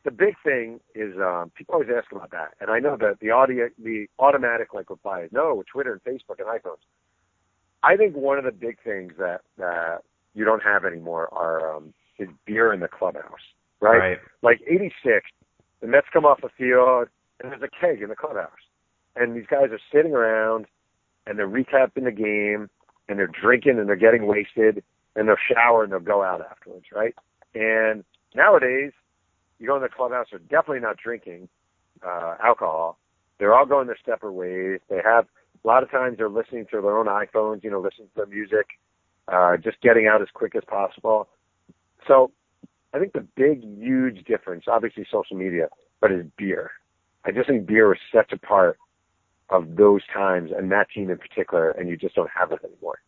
[0.05, 3.31] the big thing is um, people always ask about that, and I know that the
[3.31, 6.85] audio, the automatic like reply is no with Twitter and Facebook and iPhones.
[7.83, 10.03] I think one of the big things that that
[10.35, 13.41] you don't have anymore are um, is beer in the clubhouse,
[13.81, 13.99] right?
[13.99, 14.19] right.
[14.43, 15.27] Like '86,
[15.81, 17.09] the Mets come off the field
[17.43, 18.51] and there's a keg in the clubhouse.
[19.17, 20.67] And these guys are sitting around
[21.27, 22.69] and they're recapping the game
[23.09, 24.83] and they're drinking and they're getting wasted
[25.17, 27.15] and they'll shower and they'll go out afterwards, right?
[27.55, 28.93] And nowadays,
[29.59, 31.49] you go in the clubhouse, they're definitely not drinking
[32.07, 32.99] uh, alcohol.
[33.39, 34.81] They're all going their separate ways.
[34.89, 35.27] They have
[35.65, 38.67] a lot of times they're listening to their own iPhones, you know, listening to music,
[39.31, 41.29] uh, just getting out as quick as possible.
[42.07, 42.33] So
[42.93, 45.69] I think the big, huge difference, obviously social media,
[46.01, 46.71] but is beer
[47.25, 48.79] I just think beer was such a part
[49.51, 52.99] of those times and that team in particular, and you just don't have it anymore.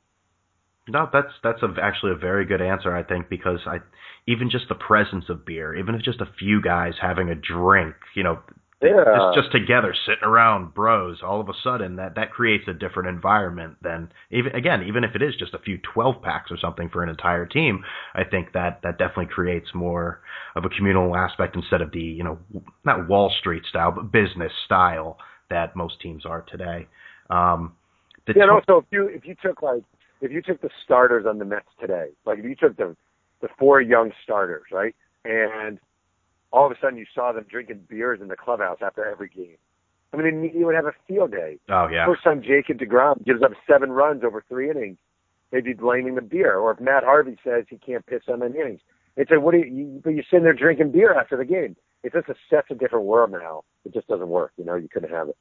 [0.88, 3.78] No, that's that's a, actually a very good answer, I think, because I
[4.26, 7.94] even just the presence of beer, even if just a few guys having a drink,
[8.16, 8.40] you know,
[8.82, 9.32] yeah.
[9.34, 13.08] just just together sitting around bros, all of a sudden that that creates a different
[13.08, 16.88] environment than even again, even if it is just a few 12 packs or something
[16.88, 20.20] for an entire team, I think that that definitely creates more
[20.56, 22.38] of a communal aspect instead of the, you know,
[22.84, 25.18] not Wall Street style, but business style
[25.50, 26.86] that most teams are today.
[27.30, 27.74] Um,
[28.26, 29.82] the yeah, and also if you if you took like
[30.20, 32.96] if you took the starters on the Mets today, like if you took the
[33.40, 35.78] the four young starters, right, and
[36.52, 39.56] all of a sudden you saw them drinking beers in the clubhouse after every game.
[40.12, 41.58] I mean, you would have a field day.
[41.70, 42.06] Oh yeah.
[42.06, 44.98] First time Jacob deGrom gives up seven runs over three innings,
[45.50, 46.58] they'd be blaming the beer.
[46.58, 48.80] Or if Matt Harvey says he can't pitch so many innings,
[49.16, 51.76] it's a what Are you, you but you're sitting there drinking beer after the game.
[52.02, 53.62] It's just a such a different world now.
[53.84, 54.52] It just doesn't work.
[54.56, 55.36] You know, you couldn't have it.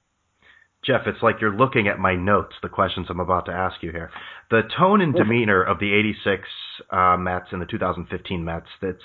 [0.86, 3.92] Jeff, it's like you're looking at my notes, the questions I'm about to ask you
[3.92, 4.10] here.
[4.50, 6.42] The tone and demeanor of the 86
[6.90, 8.98] uh, Mets and the 2015 Mets, that's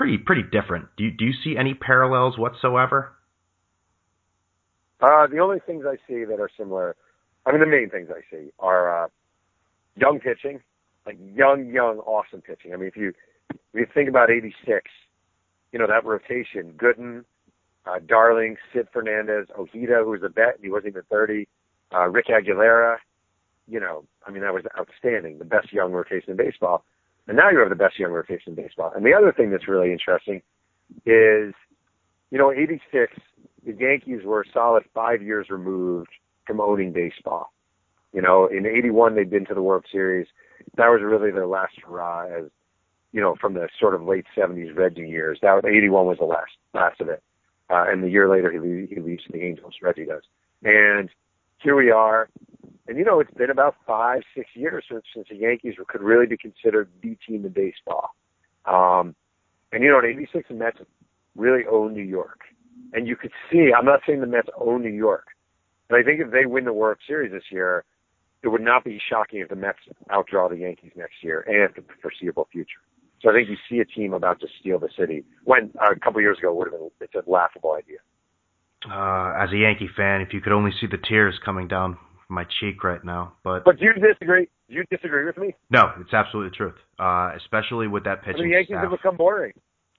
[0.00, 0.86] pretty pretty different.
[0.96, 3.12] Do you, do you see any parallels whatsoever?
[4.98, 6.96] Uh, the only things I see that are similar,
[7.44, 9.08] I mean, the main things I see are uh,
[9.96, 10.60] young pitching,
[11.04, 12.72] like young, young, awesome pitching.
[12.72, 13.12] I mean, if you
[13.50, 14.90] if you think about '86,
[15.70, 17.24] you know that rotation: Gooden,
[17.84, 21.46] uh, Darling, Sid Fernandez, Ojeda, who was a vet, he wasn't even 30,
[21.94, 22.96] uh, Rick Aguilera.
[23.68, 26.84] You know, I mean, that was outstanding, the best young rotation in baseball.
[27.28, 28.92] And now you have the best young rotation in baseball.
[28.94, 30.42] And the other thing that's really interesting
[31.06, 31.54] is,
[32.30, 33.16] you know, 86,
[33.64, 36.10] the Yankees were a solid five years removed
[36.46, 37.52] from owning baseball.
[38.12, 40.26] You know, in 81, they'd been to the World Series.
[40.76, 42.44] That was really their last hurrah as,
[43.12, 45.38] you know, from the sort of late 70s Reggie years.
[45.42, 47.22] That 81 was the last, last of it.
[47.68, 49.74] Uh, and the year later, he, he leaves the Angels.
[49.80, 50.22] Reggie does.
[50.64, 51.08] And
[51.58, 52.28] here we are.
[52.90, 56.26] And you know, it's been about five, six years since, since the Yankees could really
[56.26, 58.16] be considered the team in baseball.
[58.66, 59.14] Um,
[59.70, 60.78] and you know, in '86, the Mets
[61.36, 62.40] really own New York.
[62.92, 65.28] And you could see, I'm not saying the Mets own New York,
[65.88, 67.84] but I think if they win the World Series this year,
[68.42, 69.78] it would not be shocking if the Mets
[70.10, 72.80] outdraw the Yankees next year and the foreseeable future.
[73.22, 76.00] So I think you see a team about to steal the city when uh, a
[76.00, 77.98] couple years ago would have been it's a laughable idea.
[78.84, 81.96] Uh, as a Yankee fan, if you could only see the tears coming down
[82.30, 84.48] my cheek right now, but but do you disagree?
[84.68, 85.54] Do you disagree with me?
[85.70, 86.74] No, it's absolutely the truth.
[86.98, 88.42] Uh, especially with that pitching.
[88.42, 88.82] the Yankees staff.
[88.82, 89.52] have become boring.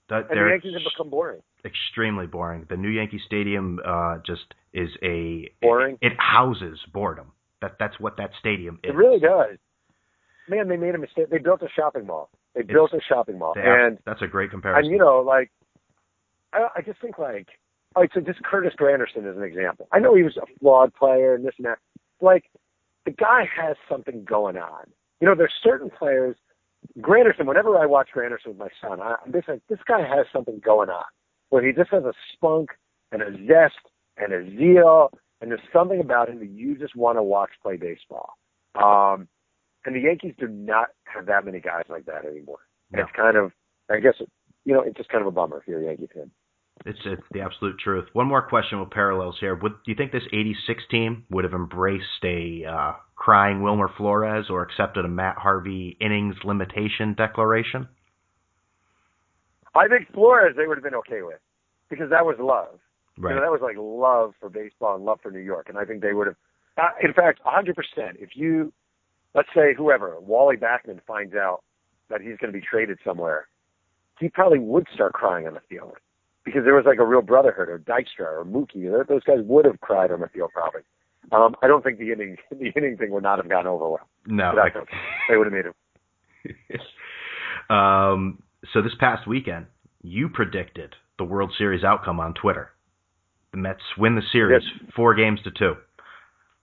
[0.09, 1.41] The, and the Yankees have become boring.
[1.63, 2.65] Extremely boring.
[2.69, 5.97] The new Yankee Stadium uh, just is a boring.
[6.01, 7.31] It, it houses boredom.
[7.61, 8.89] That that's what that stadium is.
[8.89, 9.57] It really does.
[10.49, 11.29] Man, they made a mistake.
[11.29, 12.29] They built a shopping mall.
[12.55, 14.85] They it's, built a shopping mall, and that's a great comparison.
[14.85, 15.51] And you know, like,
[16.51, 17.47] I, I just think like,
[17.95, 19.87] all right, so just Curtis Granderson is an example.
[19.91, 21.77] I know he was a flawed player and this and that.
[22.21, 22.45] Like,
[23.05, 24.85] the guy has something going on.
[25.19, 26.35] You know, there's certain players.
[26.99, 30.25] Granderson, whenever I watch Granderson with my son, I, I'm just like, this guy has
[30.31, 31.03] something going on,
[31.49, 32.71] where he just has a spunk
[33.11, 33.75] and a zest
[34.17, 37.77] and a zeal, and there's something about him that you just want to watch play
[37.77, 38.37] baseball.
[38.75, 39.27] Um,
[39.85, 42.59] and the Yankees do not have that many guys like that anymore.
[42.91, 43.01] No.
[43.01, 43.51] It's kind of,
[43.89, 44.15] I guess,
[44.65, 46.31] you know, it's just kind of a bummer if you're a Yankee fan.
[46.85, 48.05] It's, it's the absolute truth.
[48.13, 49.55] One more question with parallels here.
[49.55, 54.47] Would do you think this '86 team would have embraced a uh, crying Wilmer Flores
[54.49, 57.87] or accepted a Matt Harvey innings limitation declaration?
[59.75, 61.39] I think Flores they would have been okay with
[61.89, 62.79] because that was love.
[63.17, 63.31] Right.
[63.31, 65.85] You know, that was like love for baseball and love for New York, and I
[65.85, 66.35] think they would have.
[66.77, 67.73] Uh, in fact, 100%.
[68.17, 68.71] If you
[69.35, 71.63] let's say whoever, Wally Backman finds out
[72.09, 73.47] that he's going to be traded somewhere,
[74.19, 75.93] he probably would start crying on the field
[76.45, 78.89] because there was like a real brotherhood, or Dykstra, or Mookie.
[79.07, 80.81] Those guys would have cried on the field probably.
[81.31, 84.09] Um, I don't think the inning the inning thing would not have gone over well.
[84.25, 84.53] No,
[85.29, 86.81] they would have made it.
[87.69, 88.41] um,
[88.73, 89.67] so this past weekend,
[90.01, 92.69] you predicted the World Series outcome on Twitter.
[93.51, 94.91] The Mets win the series, yes.
[94.95, 95.73] four games to two.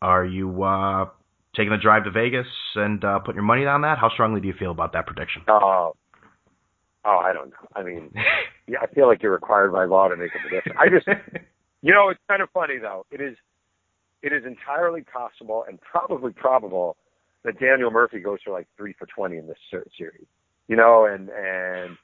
[0.00, 1.06] Are you uh,
[1.54, 3.98] taking a drive to Vegas and uh, putting your money on that?
[3.98, 5.42] How strongly do you feel about that prediction?
[5.48, 5.94] Oh,
[7.04, 7.68] oh, I don't know.
[7.74, 8.10] I mean,
[8.68, 10.72] yeah, I feel like you're required by law to make a prediction.
[10.78, 11.06] I just,
[11.82, 13.06] you know, it's kind of funny though.
[13.10, 13.36] It is,
[14.22, 16.96] it is entirely possible and probably probable
[17.44, 19.58] that Daniel Murphy goes for like three for twenty in this
[19.96, 20.26] series.
[20.66, 21.96] You know, and and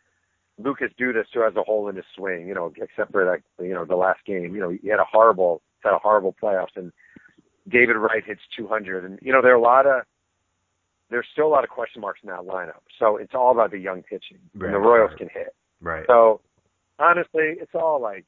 [0.58, 2.46] Lucas Duda still has a hole in his swing.
[2.46, 4.54] You know, except for that, you know, the last game.
[4.54, 6.92] You know, he had a horrible, had a horrible playoffs and
[7.68, 10.02] David Wright hits 200, and you know there are a lot of
[11.10, 12.82] there's still a lot of question marks in that lineup.
[12.98, 15.18] So it's all about the young pitching, right, and the Royals right.
[15.18, 15.54] can hit.
[15.80, 16.04] Right.
[16.06, 16.40] So
[16.98, 18.26] honestly, it's all like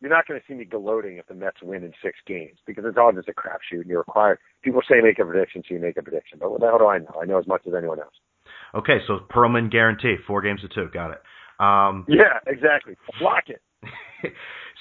[0.00, 2.84] you're not going to see me gloating if the Mets win in six games because
[2.86, 4.38] it's all just a crapshoot and you're required.
[4.62, 6.38] People say make a prediction, so you make a prediction.
[6.40, 7.14] But what the hell do I know?
[7.20, 8.14] I know as much as anyone else.
[8.74, 10.90] Okay, so Pearlman guarantee four games to two.
[10.92, 11.22] Got it.
[11.58, 12.96] Um, yeah, exactly.
[13.18, 13.62] Block it.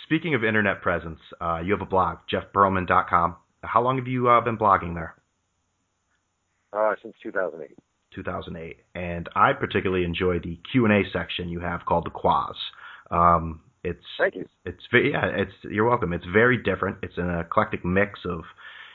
[0.06, 3.38] Speaking of internet presence, uh, you have a blog, jeffpearlman.com.
[3.62, 5.16] How long have you uh, been blogging there?
[6.74, 7.78] Uh, since 2008.
[8.16, 12.56] 2008, and I particularly enjoy the Q and A section you have called the Quaz.
[13.12, 14.46] Um, it's Thank you.
[14.66, 16.14] It's yeah, it's you're welcome.
[16.14, 16.98] It's very different.
[17.04, 18.42] It's an eclectic mix of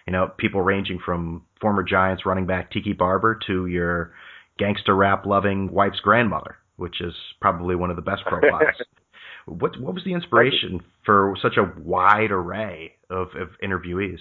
[0.06, 4.12] you know people ranging from former Giants running back Tiki Barber to your
[4.58, 8.74] gangster rap loving wife's grandmother, which is probably one of the best profiles.
[9.46, 14.18] what what was the inspiration for such a wide array of, of interviewees?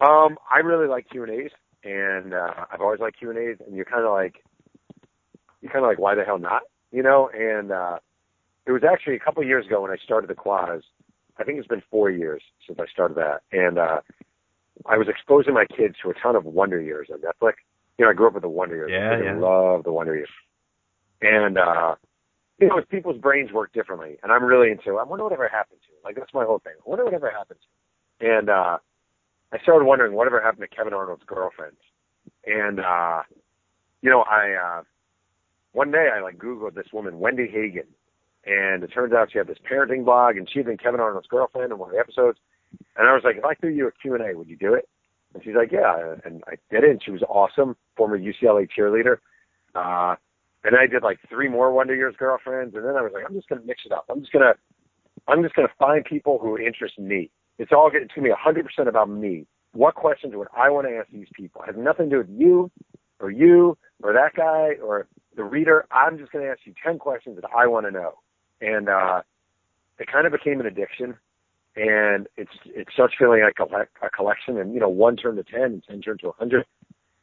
[0.00, 1.50] Um, I really like Q and A's,
[1.84, 4.44] and uh, I've always liked Q and A's, and you're kind of like,
[5.60, 6.62] you're kind of like, why the hell not?
[6.90, 7.98] You know, and uh,
[8.66, 10.82] it was actually a couple of years ago when I started the Quaz.
[11.38, 14.00] I think it's been four years since I started that, and uh,
[14.86, 17.54] I was exposing my kids to a ton of Wonder Years on Netflix.
[17.98, 18.90] You know, I grew up with the Wonder Years.
[18.92, 19.40] Yeah, I yeah.
[19.40, 20.28] love the Wonder Years.
[21.20, 21.94] And uh,
[22.58, 24.98] you know, people's brains work differently, and I'm really into.
[24.98, 25.94] I wonder whatever happened to.
[26.04, 26.74] Like that's my whole thing.
[26.84, 28.26] I wonder whatever happened to.
[28.28, 28.78] And uh,
[29.52, 31.80] I started wondering whatever happened to Kevin Arnold's girlfriends.
[32.46, 33.22] And uh,
[34.02, 34.82] you know, I uh,
[35.72, 37.86] one day I like Googled this woman, Wendy Hagen,
[38.44, 41.72] and it turns out she had this parenting blog, and she'd been Kevin Arnold's girlfriend
[41.72, 42.38] in one of the episodes.
[42.96, 44.88] And I was like, if I threw you a Q&A, would you do it?
[45.34, 46.14] And she's like, yeah.
[46.24, 49.18] And I did it, and she was awesome, former UCLA cheerleader.
[49.74, 50.16] Uh,
[50.64, 53.34] and I did like three more Wonder Years girlfriends, and then I was like, I'm
[53.34, 54.06] just going to mix it up.
[54.10, 54.54] I'm just going to,
[55.30, 57.30] I'm just going to find people who interest me.
[57.58, 59.46] It's all it's to be 100% about me.
[59.72, 61.62] What questions would I want to ask these people?
[61.62, 62.70] It has nothing to do with you,
[63.20, 65.06] or you, or that guy, or
[65.36, 65.86] the reader.
[65.90, 68.14] I'm just going to ask you 10 questions that I want to know
[68.60, 69.22] and uh,
[69.98, 71.14] it kind of became an addiction.
[71.76, 75.44] And it's it starts feeling like a, a collection, and you know, one turned to
[75.44, 76.64] ten, and ten turned to a hundred,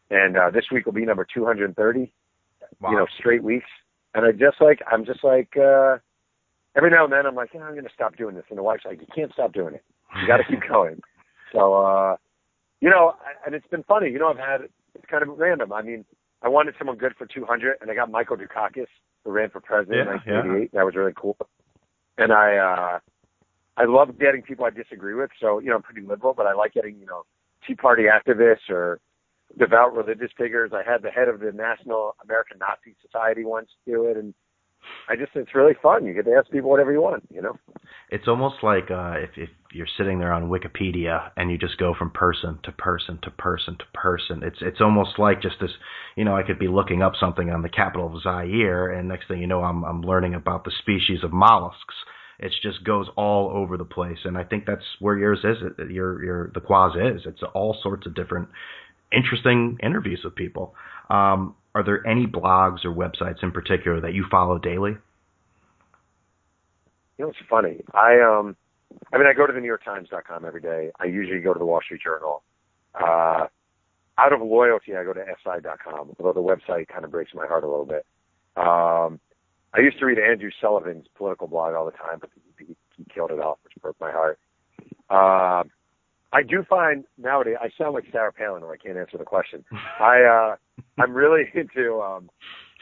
[0.10, 2.14] and uh, this week will be number two hundred and thirty.
[2.80, 2.92] Wow.
[2.92, 3.66] You know, straight weeks,
[4.14, 5.98] and I just like I'm just like uh,
[6.74, 8.64] every now and then I'm like, yeah, I'm going to stop doing this, and the
[8.64, 9.84] wife's like, you can't stop doing it,
[10.20, 11.02] you got to keep going.
[11.52, 12.16] So, uh,
[12.82, 13.14] you know,
[13.46, 14.10] and it's been funny.
[14.10, 14.62] You know, I've had
[14.94, 15.74] it's kind of random.
[15.74, 16.06] I mean,
[16.42, 18.88] I wanted someone good for 200, and I got Michael Dukakis,
[19.24, 20.72] who ran for president Yeah, in 1988.
[20.74, 21.38] That was really cool.
[22.18, 23.00] And I, uh,
[23.78, 25.32] I love getting people I disagree with.
[25.40, 27.24] So, you know, I'm pretty liberal, but I like getting, you know,
[27.68, 29.00] Tea Party activists or
[29.58, 30.72] devout religious figures.
[30.74, 34.34] I had the head of the National American Nazi Society once do it, and
[35.10, 36.06] I just it's really fun.
[36.06, 37.58] You get to ask people whatever you want, you know.
[38.10, 41.94] It's almost like uh, if if you're sitting there on Wikipedia and you just go
[41.98, 44.42] from person to person to person to person.
[44.44, 45.72] It's it's almost like just this.
[46.16, 49.28] You know, I could be looking up something on the capital of Zaire, and next
[49.28, 51.96] thing you know, I'm I'm learning about the species of mollusks.
[52.38, 55.58] It just goes all over the place, and I think that's where yours is.
[55.90, 57.22] Your your the Quaz is.
[57.26, 58.50] It's all sorts of different
[59.12, 60.76] interesting interviews with people.
[61.10, 64.96] Um, are there any blogs or websites in particular that you follow daily?
[67.18, 67.84] You know, it's funny.
[67.94, 68.56] I um,
[69.14, 70.92] I mean, I go to the New York Times.com every day.
[71.00, 72.44] I usually go to the Wall Street Journal.
[72.94, 73.48] Uh,
[74.18, 77.66] out of loyalty, I go to SI.com, although the website kind of breaks my heart
[77.66, 78.06] a little bit.
[78.56, 79.20] Um,
[79.74, 83.32] I used to read Andrew Sullivan's political blog all the time, but he, he killed
[83.32, 84.40] it off, which broke my heart.
[85.10, 85.64] Uh,
[86.36, 89.64] I do find nowadays I sound like Sarah Palin, or I can't answer the question.
[89.72, 90.56] I uh,
[91.02, 92.02] I'm really into.
[92.02, 92.30] Um,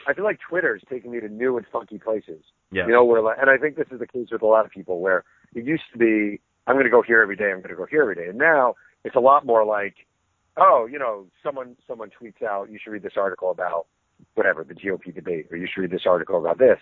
[0.08, 2.42] I feel like Twitter is taking me to new and funky places.
[2.72, 2.86] Yeah.
[2.86, 4.72] You know, where like, and I think this is the case with a lot of
[4.72, 5.22] people where
[5.54, 7.86] it used to be, I'm going to go here every day, I'm going to go
[7.86, 8.74] here every day, and now
[9.04, 9.94] it's a lot more like,
[10.56, 13.86] oh, you know, someone someone tweets out, you should read this article about
[14.34, 16.78] whatever the GOP debate, or you should read this article about this,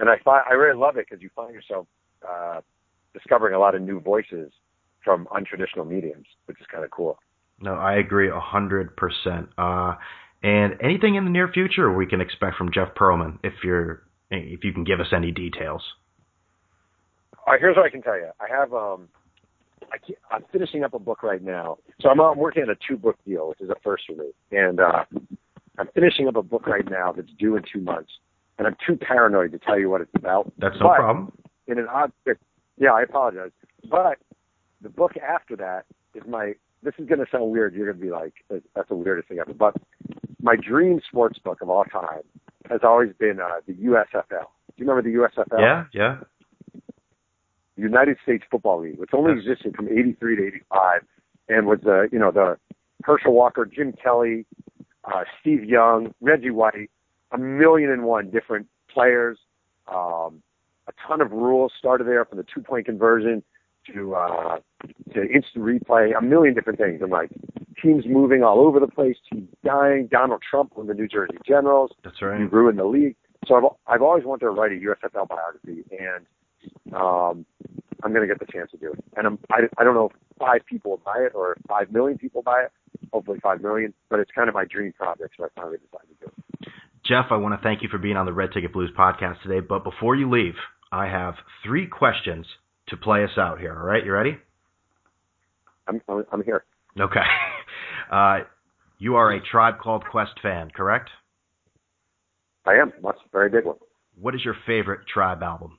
[0.00, 1.86] and I find I really love it because you find yourself
[2.28, 2.62] uh,
[3.14, 4.50] discovering a lot of new voices
[5.06, 7.18] from untraditional mediums, which is kind of cool.
[7.62, 9.48] No, I agree a hundred percent.
[9.56, 9.94] Uh,
[10.42, 14.64] and anything in the near future we can expect from Jeff Pearlman, if you're if
[14.64, 15.82] you can give us any details.
[17.46, 18.28] All right, here's what I can tell you.
[18.40, 19.08] I have um,
[19.92, 22.76] I can't, I'm finishing up a book right now, so I'm, I'm working on a
[22.86, 25.04] two book deal, which is a first for me, and uh,
[25.78, 28.10] I'm finishing up a book right now that's due in two months,
[28.58, 30.52] and I'm too paranoid to tell you what it's about.
[30.58, 31.32] That's no But problem.
[31.68, 32.12] In an odd,
[32.76, 33.50] yeah, I apologize,
[33.90, 34.18] but
[34.82, 36.54] the book after that is my.
[36.82, 37.74] This is going to sound weird.
[37.74, 38.34] You're going to be like,
[38.74, 39.74] "That's the weirdest thing ever." But
[40.40, 42.22] my dream sports book of all time
[42.70, 44.28] has always been uh, the USFL.
[44.28, 45.58] Do you remember the USFL?
[45.58, 46.18] Yeah, yeah.
[47.76, 49.40] United States Football League, which only Yes.
[49.46, 51.02] existed from '83 to '85,
[51.48, 52.58] and was the you know the
[53.04, 54.46] Herschel Walker, Jim Kelly,
[55.04, 56.90] uh, Steve Young, Reggie White,
[57.32, 59.38] a million and one different players,
[59.88, 60.42] um,
[60.88, 63.42] a ton of rules started there from the two point conversion
[63.94, 64.58] to uh,
[65.14, 67.00] to instant replay, a million different things.
[67.02, 67.30] And like
[67.82, 70.08] teams moving all over the place, teams dying.
[70.10, 71.92] Donald Trump won the New Jersey Generals.
[72.04, 72.40] That's right.
[72.40, 73.16] He ruined the league.
[73.46, 76.26] So I've I've always wanted to write a USFL biography, and
[76.94, 77.46] um,
[78.02, 79.04] I'm going to get the chance to do it.
[79.16, 82.18] And I'm, I I don't know if five people will buy it or five million
[82.18, 82.72] people buy it.
[83.12, 86.26] Hopefully five million, but it's kind of my dream project, so I finally decided to
[86.26, 86.72] do it.
[87.04, 89.60] Jeff, I want to thank you for being on the Red Ticket Blues podcast today.
[89.60, 90.54] But before you leave,
[90.90, 91.34] I have
[91.64, 92.46] three questions
[92.88, 93.76] to play us out here.
[93.76, 94.36] All right, you ready?
[95.88, 96.64] I'm I'm, I'm here.
[96.98, 97.20] Okay.
[98.08, 98.38] Uh,
[98.98, 101.10] you are a Tribe Called Quest fan, correct?
[102.64, 102.92] I am.
[103.02, 103.76] That's a very big one.
[104.18, 105.78] What is your favorite Tribe album?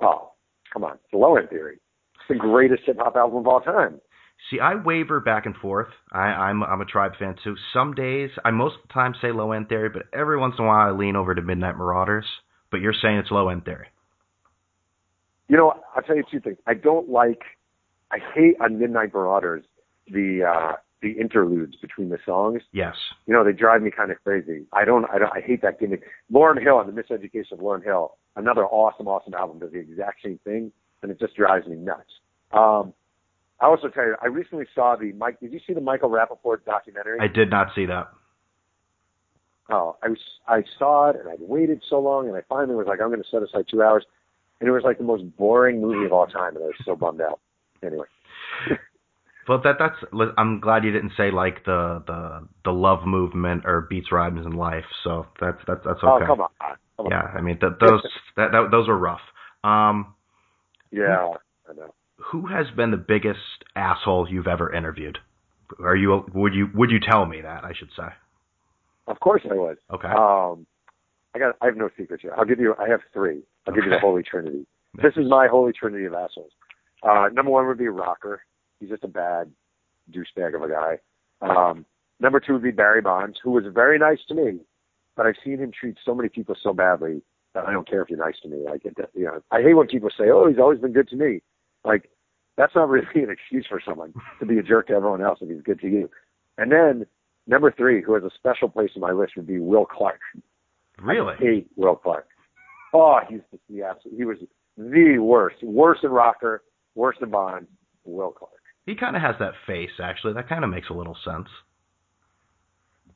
[0.00, 0.30] Oh,
[0.72, 0.92] come on.
[0.92, 1.80] It's Low End Theory.
[2.14, 4.00] It's the greatest hip hop album of all time.
[4.50, 5.88] See, I waver back and forth.
[6.12, 7.56] I, I'm I'm a Tribe fan too.
[7.72, 10.64] Some days, I most of the time say Low End Theory, but every once in
[10.64, 12.26] a while I lean over to Midnight Marauders.
[12.70, 13.88] But you're saying it's Low End Theory.
[15.48, 16.58] You know, I'll tell you two things.
[16.66, 17.42] I don't like,
[18.10, 19.64] I hate on Midnight Marauders
[20.06, 22.62] the uh, the interludes between the songs.
[22.72, 22.94] Yes.
[23.26, 24.66] You know, they drive me kind of crazy.
[24.72, 26.02] I don't, I don't, I hate that gimmick.
[26.32, 30.22] Lauryn Hill and the Miseducation of Lauryn Hill, another awesome, awesome album, does the exact
[30.24, 30.72] same thing,
[31.02, 32.10] and it just drives me nuts.
[32.52, 32.92] Um,
[33.60, 35.40] I also tell you, I recently saw the Mike.
[35.40, 37.18] Did you see the Michael Rapaport documentary?
[37.20, 38.08] I did not see that.
[39.70, 42.86] Oh, I was, I saw it, and I'd waited so long, and I finally was
[42.86, 44.04] like, I'm going to set aside two hours,
[44.60, 46.96] and it was like the most boring movie of all time, and I was so
[46.96, 47.40] bummed out.
[47.82, 48.06] Anyway.
[49.48, 49.96] Well, that that's.
[50.36, 54.52] I'm glad you didn't say like the the the love movement or beats rhymes in
[54.52, 54.84] life.
[55.02, 56.24] So that's that's that's okay.
[56.24, 56.48] Oh, come on.
[56.98, 57.10] Come on.
[57.10, 58.02] Yeah, I mean th- those
[58.36, 59.22] that, that those are rough.
[59.64, 60.14] Um,
[60.90, 61.28] Yeah,
[61.66, 61.94] I know.
[62.18, 63.38] who has been the biggest
[63.74, 65.16] asshole you've ever interviewed?
[65.82, 67.64] Are you would you would you tell me that?
[67.64, 68.08] I should say.
[69.06, 69.78] Of course I would.
[69.94, 70.08] Okay.
[70.08, 70.66] Um,
[71.34, 71.56] I got.
[71.62, 72.34] I have no secrets here.
[72.36, 72.74] I'll give you.
[72.78, 73.40] I have three.
[73.68, 74.66] I'll give you the Holy Trinity.
[74.94, 76.52] This is my Holy Trinity of assholes.
[77.02, 78.42] Uh, number one would be Rocker.
[78.80, 79.52] He's just a bad
[80.10, 80.98] douchebag of a guy.
[81.42, 81.84] Um,
[82.18, 84.60] number two would be Barry Bonds, who was very nice to me,
[85.16, 87.20] but I've seen him treat so many people so badly
[87.54, 88.64] that I don't care if you're nice to me.
[88.64, 91.16] Like, it, you know, I hate when people say, "Oh, he's always been good to
[91.16, 91.42] me."
[91.84, 92.08] Like,
[92.56, 95.48] that's not really an excuse for someone to be a jerk to everyone else if
[95.48, 96.10] he's good to you.
[96.56, 97.06] And then
[97.46, 100.20] number three, who has a special place in my list, would be Will Clark.
[100.98, 101.34] really?
[101.34, 102.26] I hate Will Clark.
[103.00, 104.16] Oh, he's just the absolute.
[104.16, 104.38] He was
[104.76, 106.62] the worst, worse than Rocker,
[106.94, 107.66] worse than Bond.
[108.04, 108.52] Will Clark.
[108.86, 110.32] He kind of has that face actually.
[110.32, 111.48] That kind of makes a little sense.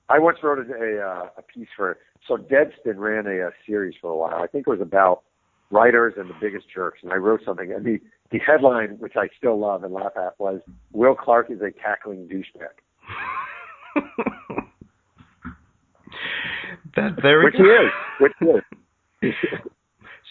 [0.08, 3.94] I once wrote a a, uh, a piece for so Deadspin ran a, a series
[4.00, 4.36] for a while.
[4.42, 5.22] I think it was about
[5.70, 7.72] writers and the biggest jerks, and I wrote something.
[7.72, 7.98] And the
[8.30, 10.60] the headline, which I still love and laugh at, was
[10.92, 12.76] "Will Clark is a cackling douchebag,"
[16.96, 17.64] that there we which go.
[17.64, 17.92] he is.
[18.20, 18.62] Which he is.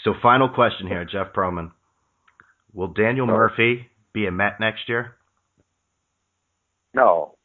[0.04, 1.72] So final question here, Jeff Pearlman.
[2.74, 3.28] Will Daniel.
[3.28, 5.16] Murphy be a Met next year?
[6.94, 7.38] no,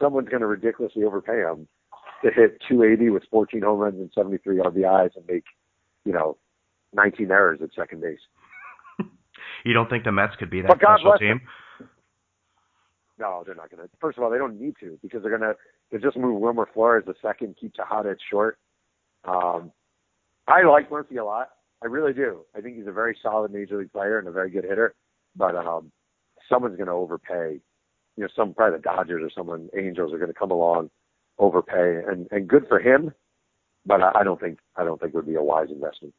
[0.00, 1.66] someone's going to ridiculously overpay him
[2.24, 5.44] to hit 280 with 14 home runs and 73 RBIs and make,
[6.04, 6.36] you know,
[6.94, 8.18] 19 errors at second base.
[9.64, 11.40] You don't think the Mets could be that But God special team?
[13.18, 13.88] No, they're not going to.
[14.00, 15.56] First of all, they don't need to because they're going to
[15.90, 18.58] they just move Wilmer Flores the second, keep Tejada at short.
[19.24, 19.70] Um,
[20.46, 21.50] I like Murphy a lot.
[21.82, 22.44] I really do.
[22.56, 24.94] I think he's a very solid major league player and a very good hitter.
[25.36, 25.90] But um,
[26.48, 27.60] someone's going to overpay.
[28.16, 30.90] You know, some probably the Dodgers or someone, Angels are going to come along,
[31.38, 33.12] overpay, and and good for him.
[33.86, 36.14] But I, I don't think I don't think it would be a wise investment.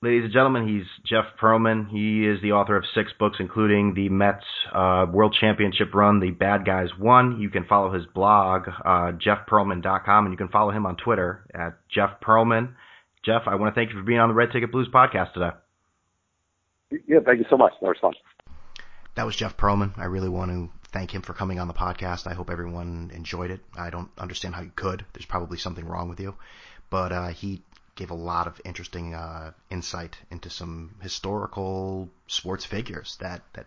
[0.00, 1.88] Ladies and gentlemen, he's Jeff Pearlman.
[1.88, 6.30] He is the author of six books, including the Mets uh, World Championship run, The
[6.30, 7.40] Bad Guys Won.
[7.40, 11.80] You can follow his blog, uh, jeffpearlman.com, and you can follow him on Twitter at
[11.92, 12.74] Jeff Pearlman.
[13.24, 15.50] Jeff, I want to thank you for being on the Red Ticket Blues podcast today.
[17.08, 17.72] Yeah, thank you so much.
[17.80, 18.12] That was fun.
[19.16, 19.98] That was Jeff Pearlman.
[19.98, 22.28] I really want to thank him for coming on the podcast.
[22.28, 23.62] I hope everyone enjoyed it.
[23.76, 25.04] I don't understand how you could.
[25.12, 26.36] There's probably something wrong with you.
[26.90, 27.62] But uh, he
[27.98, 33.66] gave a lot of interesting uh, insight into some historical sports figures that, that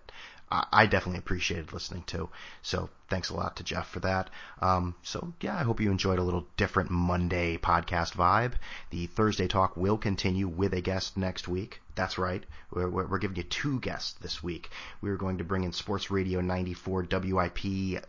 [0.50, 2.30] I, definitely appreciated listening to.
[2.62, 4.30] So thanks a lot to Jeff for that.
[4.62, 8.54] Um, so yeah, I hope you enjoyed a little different Monday podcast vibe.
[8.90, 11.82] The Thursday talk will continue with a guest next week.
[11.96, 12.44] That's right.
[12.72, 14.70] We're, we're, giving you two guests this week.
[15.02, 17.60] We're going to bring in Sports Radio 94 WIP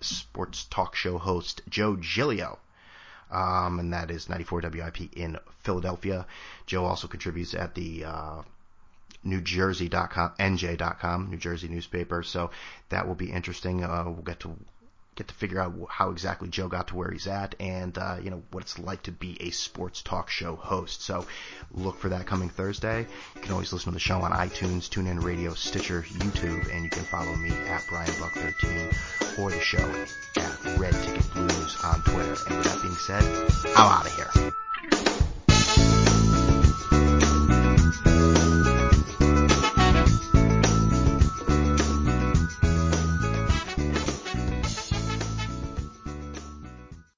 [0.00, 2.58] sports talk show host Joe Giglio.
[3.32, 6.26] Um, and that is 94 WIP in Philadelphia.
[6.66, 8.42] Joe also contributes at the uh,
[9.26, 12.22] NewJersey.com, NJ.com, New Jersey newspaper.
[12.22, 12.50] So
[12.90, 13.84] that will be interesting.
[13.84, 14.56] Uh, we'll get to
[15.14, 18.30] get to figure out how exactly Joe got to where he's at, and uh, you
[18.30, 21.02] know what it's like to be a sports talk show host.
[21.02, 21.26] So
[21.72, 23.06] look for that coming Thursday.
[23.34, 26.90] You can always listen to the show on iTunes, TuneIn Radio, Stitcher, YouTube, and you
[26.90, 28.90] can follow me at Brian Buck 13
[29.38, 29.88] or the show
[30.36, 32.36] at Red Ticket Blues on Twitter.
[32.48, 33.22] And with that being said,
[33.76, 34.52] I'm out of here.